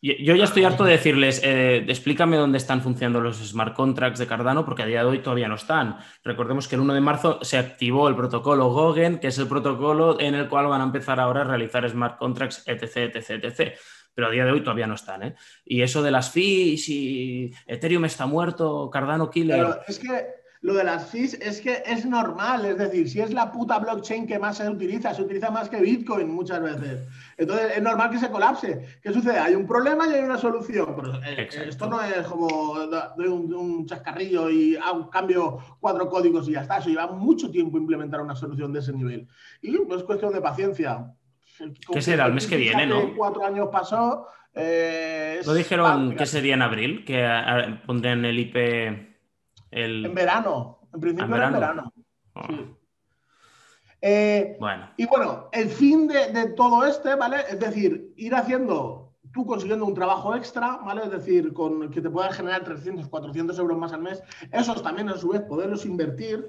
Yo 0.05 0.35
ya 0.35 0.43
estoy 0.43 0.63
harto 0.63 0.83
de 0.83 0.91
decirles, 0.91 1.41
eh, 1.43 1.83
explícame 1.87 2.37
dónde 2.37 2.59
están 2.59 2.83
funcionando 2.83 3.21
los 3.21 3.37
smart 3.37 3.73
contracts 3.73 4.19
de 4.19 4.27
Cardano, 4.27 4.63
porque 4.63 4.83
a 4.83 4.85
día 4.85 4.99
de 4.99 5.09
hoy 5.09 5.19
todavía 5.19 5.47
no 5.47 5.55
están. 5.55 5.97
Recordemos 6.23 6.67
que 6.67 6.75
el 6.75 6.81
1 6.81 6.93
de 6.93 7.01
marzo 7.01 7.39
se 7.41 7.57
activó 7.57 8.07
el 8.07 8.15
protocolo 8.15 8.69
Gogen, 8.69 9.17
que 9.17 9.29
es 9.29 9.39
el 9.39 9.47
protocolo 9.47 10.19
en 10.19 10.35
el 10.35 10.47
cual 10.47 10.67
van 10.67 10.81
a 10.81 10.83
empezar 10.83 11.19
ahora 11.19 11.41
a 11.41 11.45
realizar 11.45 11.89
smart 11.89 12.19
contracts, 12.19 12.61
etc., 12.67 13.15
etc., 13.15 13.45
etc. 13.45 13.73
Pero 14.13 14.27
a 14.27 14.29
día 14.29 14.45
de 14.45 14.51
hoy 14.51 14.61
todavía 14.61 14.85
no 14.85 14.93
están. 14.93 15.23
¿eh? 15.23 15.35
Y 15.65 15.81
eso 15.81 16.03
de 16.03 16.11
las 16.11 16.29
fees 16.29 16.87
y 16.87 17.51
Ethereum 17.65 18.05
está 18.05 18.27
muerto, 18.27 18.91
Cardano 18.91 19.31
killer. 19.31 19.57
Pero 19.57 19.79
es 19.87 19.97
que 19.97 20.44
lo 20.65 20.73
de 20.73 20.83
las 20.83 21.11
fees 21.11 21.35
es 21.35 21.61
que 21.61 21.83
es 21.85 22.07
normal, 22.07 22.65
es 22.65 22.79
decir, 22.79 23.07
si 23.07 23.21
es 23.21 23.31
la 23.31 23.51
puta 23.51 23.77
blockchain 23.77 24.25
que 24.25 24.39
más 24.39 24.57
se 24.57 24.67
utiliza, 24.67 25.13
se 25.13 25.21
utiliza 25.21 25.51
más 25.51 25.69
que 25.69 25.79
Bitcoin 25.79 26.27
muchas 26.33 26.59
veces. 26.59 27.07
Entonces 27.37 27.73
es 27.77 27.83
normal 27.83 28.09
que 28.09 28.17
se 28.17 28.31
colapse. 28.31 28.83
¿Qué 28.99 29.13
sucede? 29.13 29.37
Hay 29.37 29.53
un 29.53 29.67
problema 29.67 30.07
y 30.07 30.13
hay 30.13 30.23
una 30.23 30.39
solución. 30.39 30.95
Pero 30.95 31.23
eh, 31.23 31.47
esto 31.67 31.87
no 31.87 32.01
es 32.01 32.25
como 32.25 32.79
doy 33.15 33.27
un, 33.27 33.85
chascarrillo 33.85 34.49
y 34.49 34.75
hago, 34.75 35.07
cambio 35.11 35.59
cuatro 35.79 36.09
códigos 36.09 36.49
y 36.49 36.53
ya 36.53 36.61
está. 36.61 36.79
Eso 36.79 36.89
lleva 36.89 37.11
mucho 37.11 37.51
tiempo 37.51 37.77
implementar 37.77 38.21
una 38.21 38.35
solución 38.35 38.73
de 38.73 38.79
ese 38.79 38.91
nivel. 38.91 39.27
Y 39.61 39.69
no 39.69 39.95
es 39.95 40.01
cuestión 40.01 40.33
de 40.33 40.41
paciencia. 40.41 41.13
¿Qué 41.91 42.01
será? 42.01 42.25
El 42.25 42.33
mes 42.33 42.47
que 42.47 42.57
viene, 42.57 42.87
¿no? 42.87 43.13
Cuatro 43.15 43.45
años 43.45 43.69
pasó. 43.71 44.29
Eh, 44.55 45.41
¿No 45.45 45.53
dijeron 45.53 46.15
que 46.15 46.25
sería 46.25 46.55
en 46.55 46.63
abril? 46.63 47.05
Que 47.05 47.23
pondrían 47.85 48.25
el 48.25 48.39
IP 48.39 49.14
en 49.75 50.15
verano, 50.15 50.79
en 50.93 50.99
principio 50.99 51.35
en 51.35 51.53
verano. 51.53 51.93
Ah. 52.33 52.47
Eh, 54.01 54.55
bueno. 54.59 54.89
Y 54.97 55.05
bueno, 55.05 55.49
el 55.51 55.69
fin 55.69 56.07
de, 56.07 56.53
todo 56.55 56.85
este, 56.85 57.15
¿vale? 57.15 57.37
Es 57.49 57.59
decir, 57.59 58.13
ir 58.15 58.35
haciendo, 58.35 59.15
tú 59.33 59.45
consiguiendo 59.45 59.85
un 59.85 59.93
trabajo 59.93 60.35
extra, 60.35 60.77
¿vale? 60.77 61.03
Es 61.03 61.11
decir, 61.11 61.53
con 61.53 61.89
que 61.89 62.01
te 62.01 62.09
puedan 62.09 62.31
generar 62.31 62.63
300, 62.63 63.07
400 63.07 63.57
euros 63.57 63.77
más 63.77 63.93
al 63.93 64.01
mes, 64.01 64.21
esos 64.51 64.83
también 64.83 65.09
a 65.09 65.17
su 65.17 65.29
vez 65.29 65.41
poderlos 65.41 65.85
invertir. 65.85 66.47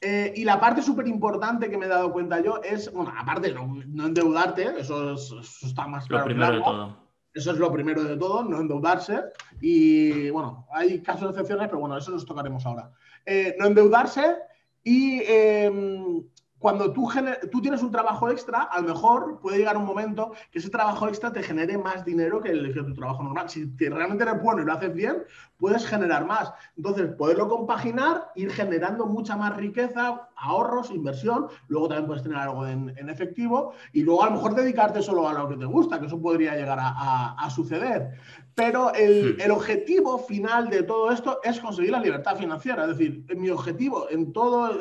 Eh, 0.00 0.32
y 0.36 0.44
la 0.44 0.60
parte 0.60 0.82
súper 0.82 1.08
importante 1.08 1.68
que 1.68 1.76
me 1.76 1.86
he 1.86 1.88
dado 1.88 2.12
cuenta 2.12 2.40
yo 2.40 2.60
es, 2.62 2.92
bueno, 2.92 3.12
aparte 3.16 3.52
no, 3.52 3.66
no 3.86 4.06
endeudarte, 4.06 4.78
eso, 4.78 5.14
está 5.14 5.88
más 5.88 6.06
claro. 6.06 6.24
Lo 6.24 6.26
primero 6.26 6.52
de 6.52 6.60
todo. 6.60 7.07
Eso 7.34 7.52
es 7.52 7.58
lo 7.58 7.70
primero 7.72 8.02
de 8.02 8.16
todo, 8.16 8.42
no 8.42 8.60
endeudarse. 8.60 9.22
Y 9.60 10.30
bueno, 10.30 10.66
hay 10.72 11.02
casos 11.02 11.22
de 11.22 11.28
excepciones, 11.28 11.68
pero 11.68 11.80
bueno, 11.80 11.96
eso 11.96 12.10
nos 12.10 12.26
tocaremos 12.26 12.64
ahora. 12.66 12.90
Eh, 13.24 13.56
no 13.58 13.66
endeudarse 13.66 14.36
y 14.82 15.20
em, 15.26 16.24
cuando 16.58 16.92
tú, 16.92 17.08
tú 17.52 17.60
tienes 17.60 17.82
un 17.82 17.90
trabajo 17.90 18.30
extra, 18.30 18.62
a 18.62 18.80
lo 18.80 18.88
mejor 18.88 19.38
puede 19.40 19.58
llegar 19.58 19.76
un 19.76 19.84
momento 19.84 20.32
que 20.50 20.58
ese 20.58 20.70
trabajo 20.70 21.06
extra 21.06 21.32
te 21.32 21.42
genere 21.42 21.78
más 21.78 22.04
dinero 22.04 22.40
que 22.40 22.50
el 22.50 22.72
que 22.72 22.82
tu 22.82 22.94
trabajo 22.94 23.22
normal. 23.22 23.48
Si 23.48 23.66
realmente 23.78 24.24
eres 24.24 24.42
bueno 24.42 24.62
y 24.62 24.64
lo 24.64 24.72
haces 24.72 24.92
bien, 24.92 25.24
puedes 25.58 25.86
generar 25.86 26.24
más. 26.24 26.52
Entonces, 26.76 27.14
poderlo 27.14 27.48
compaginar, 27.48 28.30
ir 28.34 28.50
generando 28.50 29.06
mucha 29.06 29.36
más 29.36 29.56
riqueza, 29.56 30.28
ahorros, 30.36 30.90
inversión. 30.90 31.48
Luego 31.68 31.88
también 31.88 32.06
puedes 32.06 32.22
tener 32.22 32.38
algo 32.38 32.66
en, 32.66 32.88
efectivo 33.08 33.72
y 33.92 34.02
luego 34.02 34.22
a 34.22 34.26
lo 34.26 34.32
mejor 34.32 34.54
dedicarte 34.54 35.02
solo 35.02 35.26
a 35.26 35.32
lo 35.32 35.48
que 35.48 35.56
te 35.56 35.64
gusta, 35.64 35.98
que 35.98 36.06
eso 36.06 36.20
podría 36.20 36.54
llegar 36.54 36.78
a 36.80 37.50
suceder. 37.50 38.10
Pero 38.58 38.92
el, 38.92 39.50
objetivo 39.52 40.18
final 40.18 40.68
de 40.68 40.82
todo 40.82 41.12
esto 41.12 41.38
es 41.44 41.60
conseguir 41.60 41.92
la 41.92 42.00
libertad 42.00 42.36
financiera. 42.36 42.82
Es 42.82 42.98
decir, 42.98 43.24
mi 43.36 43.50
objetivo 43.50 44.10
en 44.10 44.32
todo, 44.32 44.76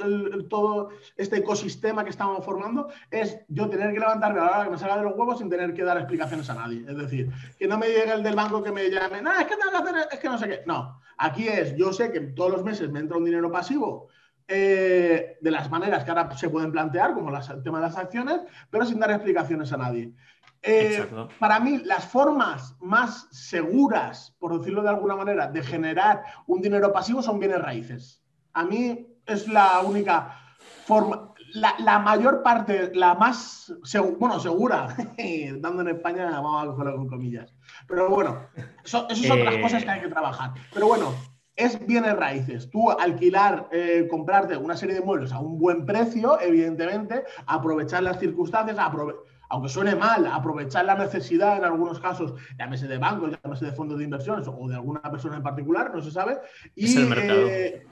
todo 0.50 0.90
este 1.16 1.38
ecosistema 1.38 2.04
que 2.04 2.10
estamos 2.10 2.44
formando 2.44 2.88
es 3.12 3.38
yo 3.50 3.70
tener 3.70 3.94
que 3.94 4.00
levantarme 4.00 4.40
a 4.40 4.46
la 4.46 4.50
hora 4.50 4.63
que 4.63 4.72
me 4.72 4.80
salga 4.80 4.98
de 4.98 5.04
los 5.04 5.16
huevos 5.16 5.38
sin 5.38 5.48
tener 5.48 5.76
que 5.76 5.84
dar 5.84 5.96
explicaciones 6.00 6.50
a 6.50 6.56
nadie. 6.56 6.86
Es 6.90 6.98
decir, 6.98 7.30
que 7.60 7.68
no 7.68 7.78
me 7.78 7.86
llegue 7.90 8.13
el 8.13 8.24
del 8.24 8.36
banco 8.36 8.63
que 8.63 8.72
me 8.72 8.90
llame, 8.90 9.22
no, 9.22 9.32
es 9.34 9.46
que 9.46 9.56
tengo 9.56 9.70
que 9.70 9.78
hacer, 9.78 10.08
es 10.12 10.20
que 10.20 10.28
no 10.28 10.40
sé 10.40 10.48
qué. 10.48 10.62
No, 10.67 10.99
aquí 11.17 11.47
es, 11.47 11.75
yo 11.75 11.93
sé 11.93 12.12
que 12.12 12.19
todos 12.19 12.51
los 12.51 12.63
meses 12.63 12.91
me 12.91 12.99
entra 12.99 13.17
un 13.17 13.25
dinero 13.25 13.51
pasivo. 13.51 14.10
Eh, 14.49 15.38
de 15.41 15.51
las 15.51 15.69
maneras 15.69 16.06
que 16.06 16.12
ahora 16.12 16.36
se 16.38 16.49
pueden 16.49 16.71
plantear, 16.71 17.13
como 17.13 17.36
el 17.36 17.63
tema 17.63 17.80
de 17.80 17.88
las 17.88 17.97
acciones, 17.97 18.41
pero 18.69 18.86
sin 18.86 18.99
dar 18.99 19.12
explicaciones 19.12 19.73
a 19.73 19.77
nadie. 19.77 20.13
Eh, 20.62 21.06
para 21.39 21.60
mí, 21.60 21.80
las 21.84 22.06
formas 22.06 22.75
más 22.80 23.27
seguras, 23.32 24.36
por 24.39 24.58
decirlo 24.58 24.84
de 24.84 24.89
alguna 24.89 25.15
manera, 25.15 25.47
de 25.47 25.63
generar 25.63 26.23
un 26.45 26.62
dinero 26.62 26.93
pasivo 26.93 27.21
son 27.21 27.39
bienes 27.39 27.62
raíces. 27.62 28.21
A 28.53 28.63
mí 28.63 29.08
es 29.25 29.47
la 29.47 29.82
única 29.82 30.38
forma, 30.86 31.27
la, 31.53 31.99
mayor 31.99 32.43
parte, 32.43 32.91
la 32.93 33.15
más, 33.15 33.73
bueno, 34.19 34.39
segura, 34.39 34.95
dando 35.60 35.81
en 35.81 35.89
España, 35.89 36.29
vamos 36.29 36.63
a 36.63 36.67
cogerlo 36.67 36.97
con 36.97 37.07
comillas. 37.07 37.53
Pero 37.88 38.10
bueno, 38.10 38.47
eso, 38.83 39.07
esas 39.10 39.27
son 39.27 39.39
eh. 39.39 39.62
cosas 39.62 39.83
que 39.83 39.89
hay 39.89 40.01
que 40.01 40.10
trabajar. 40.10 40.53
Pero 40.73 40.88
bueno, 40.88 41.13
es 41.55 41.86
bienes 41.86 42.15
raíces. 42.15 42.69
Tú 42.69 42.91
alquilar, 42.91 43.67
eh, 43.71 44.07
comprarte 44.10 44.55
una 44.55 44.77
serie 44.77 44.95
de 44.95 45.01
muebles 45.01 45.31
a 45.31 45.39
un 45.39 45.57
buen 45.57 45.86
precio, 45.86 46.39
evidentemente, 46.39 47.23
aprovechar 47.45 48.03
las 48.03 48.19
circunstancias, 48.19 48.77
aunque 49.49 49.69
suene 49.69 49.95
mal, 49.95 50.27
aprovechar 50.27 50.86
la 50.86 50.95
necesidad 50.95 51.57
en 51.57 51.63
algunos 51.63 51.99
casos, 51.99 52.33
llámese 52.57 52.88
de 52.88 52.97
bancos, 52.97 53.31
llámese 53.43 53.65
de 53.65 53.71
fondos 53.71 53.97
de 53.97 54.03
inversiones 54.03 54.47
o 54.47 54.67
de 54.67 54.75
alguna 54.75 55.01
persona 55.01 55.38
en 55.38 55.43
particular, 55.43 55.93
no 55.93 56.01
se 56.01 56.12
sabe, 56.12 56.38
y, 56.75 56.95
eh, 56.97 57.86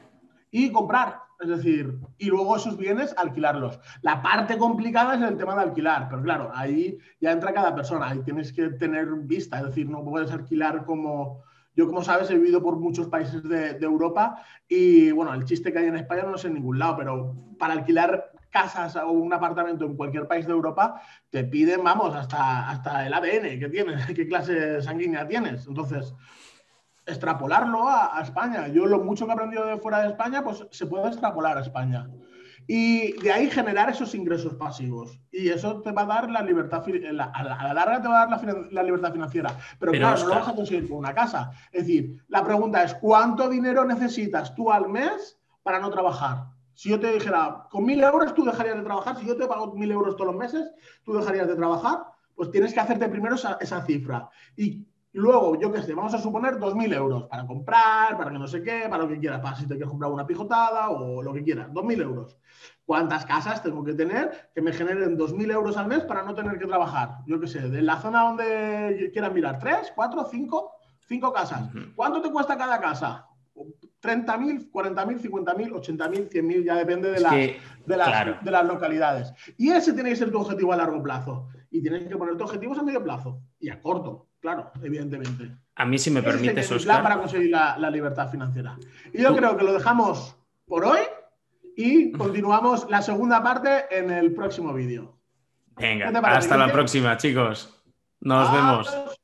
y 0.52 0.72
comprar. 0.72 1.25
Es 1.40 1.50
decir, 1.50 2.00
y 2.18 2.28
luego 2.28 2.56
esos 2.56 2.78
bienes 2.78 3.14
alquilarlos. 3.18 3.80
La 4.02 4.22
parte 4.22 4.58
complicada 4.58 5.16
es 5.16 5.22
el 5.22 5.38
tema 5.38 5.56
de 5.56 5.64
alquilar, 5.64 6.08
pero 6.10 6.22
claro, 6.22 6.52
ahí 6.54 6.98
ya 7.20 7.32
entra 7.32 7.54
cada 7.54 7.76
persona, 7.76 8.08
ahí 8.08 8.22
tienes 8.24 8.54
que 8.54 8.70
tener 8.70 9.08
vista, 9.24 9.60
es 9.60 9.66
decir, 9.66 9.90
no 9.90 10.04
puedes 10.04 10.32
alquilar 10.32 10.86
como... 10.86 11.44
Yo, 11.78 11.88
como 11.88 12.02
sabes, 12.06 12.30
he 12.32 12.36
vivido 12.36 12.64
por 12.64 12.78
muchos 12.78 13.08
países 13.08 13.44
de, 13.44 13.72
Europa 13.82 14.42
y, 14.66 15.12
bueno, 15.12 15.34
el 15.34 15.44
chiste 15.44 15.74
que 15.74 15.80
hay 15.80 15.88
en 15.88 15.98
España 15.98 16.24
no 16.24 16.38
sé 16.38 16.48
en 16.48 16.54
ningún 16.54 16.80
lado, 16.80 16.96
pero 16.96 17.36
para 17.60 17.74
alquilar 17.74 18.32
casas 18.50 18.96
o 18.96 19.12
un 19.12 19.34
apartamento 19.34 19.84
en 19.84 19.98
cualquier 19.98 20.26
país 20.26 20.48
de 20.48 20.54
Europa, 20.54 21.02
te 21.30 21.44
piden, 21.44 21.84
vamos, 21.84 22.16
hasta, 22.16 22.70
hasta 22.70 23.06
el 23.06 23.14
ADN 23.14 23.60
que 23.60 23.68
tienes, 23.70 24.06
qué 24.16 24.26
clase 24.26 24.82
sanguínea 24.82 25.28
tienes. 25.28 25.68
Entonces, 25.68 26.16
extrapolarlo 27.06 27.88
a, 27.88 28.20
España. 28.22 28.68
Yo 28.68 28.86
lo 28.86 29.04
mucho 29.04 29.26
que 29.26 29.32
he 29.32 29.34
aprendido 29.34 29.66
de 29.66 29.78
fuera 29.78 30.02
de 30.02 30.10
España, 30.10 30.44
pues 30.44 30.66
se 30.72 30.86
puede 30.86 31.08
extrapolar 31.08 31.58
a 31.58 31.62
España. 31.62 32.10
Y 32.68 33.12
de 33.22 33.32
ahí 33.32 33.50
generar 33.50 33.90
esos 33.90 34.16
ingresos 34.16 34.56
pasivos. 34.56 35.20
Y 35.32 35.50
eso 35.50 35.82
te 35.82 35.92
va 35.92 36.02
a 36.02 36.06
dar 36.06 36.32
la 36.32 36.42
libertad, 36.42 36.84
a 37.34 37.44
la 37.44 37.74
larga 37.74 38.02
te 38.02 38.08
va 38.08 38.24
a 38.24 38.28
dar 38.28 38.72
la, 38.72 38.84
libertad 38.84 39.12
financiera. 39.12 39.56
Pero, 39.80 39.92
claro, 39.92 40.20
no 40.22 40.28
lo 40.30 40.36
vas 40.36 40.48
a 40.48 40.56
conseguir 40.56 40.88
con 40.88 40.98
una 40.98 41.14
casa. 41.14 41.52
Es 41.72 41.86
decir, 41.86 42.24
la 42.28 42.44
pregunta 42.44 42.84
es, 42.84 42.96
¿cuánto 42.96 43.50
dinero 43.50 43.86
necesitas 43.86 44.56
tú 44.56 44.72
al 44.72 44.90
mes 44.90 45.40
para 45.62 45.80
no 45.80 45.92
trabajar? 45.92 46.56
Si 46.74 46.90
yo 46.90 47.00
te 47.00 47.12
dijera, 47.12 47.68
con 47.70 47.86
mil 47.86 48.04
euros 48.04 48.34
tú 48.34 48.44
dejarías 48.44 48.78
de 48.78 48.84
trabajar, 48.84 49.18
si 49.18 49.26
yo 49.26 49.38
te 49.38 49.48
pago 49.48 49.74
mil 49.76 49.92
euros 49.92 50.16
todos 50.18 50.34
los 50.34 50.36
meses, 50.36 50.70
tú 51.04 51.14
dejarías 51.14 51.48
de 51.48 51.56
trabajar, 51.56 52.00
pues 52.36 52.52
tienes 52.52 52.74
que 52.74 52.82
hacerte 52.82 53.08
primero 53.08 53.36
esa, 53.36 53.86
cifra. 53.86 54.30
Y 54.58 54.86
luego, 55.16 55.60
yo 55.60 55.72
qué 55.72 55.82
sé, 55.82 55.94
vamos 55.94 56.14
a 56.14 56.18
suponer 56.18 56.60
dos 56.60 56.76
mil 56.76 56.92
euros 56.92 57.24
para 57.24 57.46
comprar, 57.48 58.18
para 58.18 58.32
que 58.32 58.40
no 58.40 58.48
sé 58.48 58.62
qué, 58.62 58.88
para 58.90 59.04
lo 59.04 59.10
que 59.10 59.20
quieras, 59.20 59.40
para 59.40 59.56
si 59.56 59.64
te 59.64 59.76
quieres 59.76 59.90
comprar 59.90 60.12
una 60.12 60.28
pijotada 60.28 60.90
o 60.90 61.24
lo 61.24 61.34
que 61.34 61.44
quieras, 61.44 61.72
dos 61.74 61.84
mil 61.84 62.02
euros. 62.02 62.38
¿Cuántas 62.86 63.26
casas 63.26 63.64
tengo 63.64 63.84
que 63.84 63.94
tener 63.94 64.50
que 64.54 64.62
me 64.62 64.72
generen 64.72 65.18
dos 65.18 65.34
mil 65.34 65.50
euros 65.50 65.78
al 65.78 65.88
mes 65.88 66.02
para 66.02 66.24
no 66.24 66.36
tener 66.36 66.60
que 66.60 66.68
trabajar? 66.68 67.20
Yo 67.26 67.40
qué 67.40 67.48
sé, 67.48 67.70
de 67.70 67.82
la 67.82 68.00
zona 68.00 68.24
donde 68.24 69.10
quieras 69.12 69.34
mirar, 69.34 69.58
tres, 69.58 69.92
cuatro, 69.96 70.26
cinco, 70.30 70.74
cinco 71.08 71.32
casas. 71.34 71.70
¿Cuánto 71.96 72.22
te 72.22 72.32
cuesta 72.32 72.58
cada 72.58 72.80
casa? 72.80 73.28
30.000, 74.02 74.72
40.000, 74.72 75.20
50.000, 75.20 75.72
80.000, 75.72 76.30
100.000, 76.30 76.64
ya 76.64 76.76
depende 76.76 77.10
de, 77.10 77.16
de, 77.16 77.20
las, 77.98 78.44
de, 78.44 78.52
las, 78.52 78.66
localidades. 78.66 79.34
Y 79.58 79.72
ese 79.72 79.94
tiene 79.94 80.10
que 80.10 80.16
ser 80.16 80.32
tu 80.32 80.40
objetivo 80.40 80.74
a 80.74 80.78
largo 80.78 81.02
plazo. 81.02 81.48
Y 81.72 81.82
tienes 81.82 82.08
que 82.08 82.16
poner 82.16 82.36
tus 82.36 82.44
objetivos 82.44 82.78
a 82.78 82.84
medio 82.84 83.04
plazo 83.04 83.42
y 83.60 83.70
a 83.70 83.82
corto, 83.82 84.28
claro, 84.46 84.72
evidentemente. 84.84 85.50
A 85.76 85.86
mí, 85.86 85.98
si 85.98 86.12
me 86.12 86.22
permite, 86.22 86.60
es 86.60 86.84
plan 86.84 87.02
para 87.02 87.18
conseguir 87.18 87.50
la, 87.50 87.78
la, 87.80 87.90
libertad 87.90 88.30
financiera. 88.30 88.78
Y 89.12 89.24
yo 89.24 89.36
creo 89.36 89.58
que 89.58 89.64
lo 89.64 89.74
dejamos 89.74 90.38
por 90.68 90.86
hoy 90.86 91.00
y 91.76 92.12
continuamos 92.12 92.88
la 92.88 93.02
segunda 93.02 93.42
parte 93.42 93.86
en 93.90 94.12
el 94.12 94.36
próximo 94.36 94.72
vídeo. 94.72 95.18
Venga, 95.78 96.10
hasta 96.10 96.58
la 96.58 96.72
próxima, 96.72 97.18
chicos. 97.18 97.84
Nos 98.22 98.52
vemos. 98.52 99.18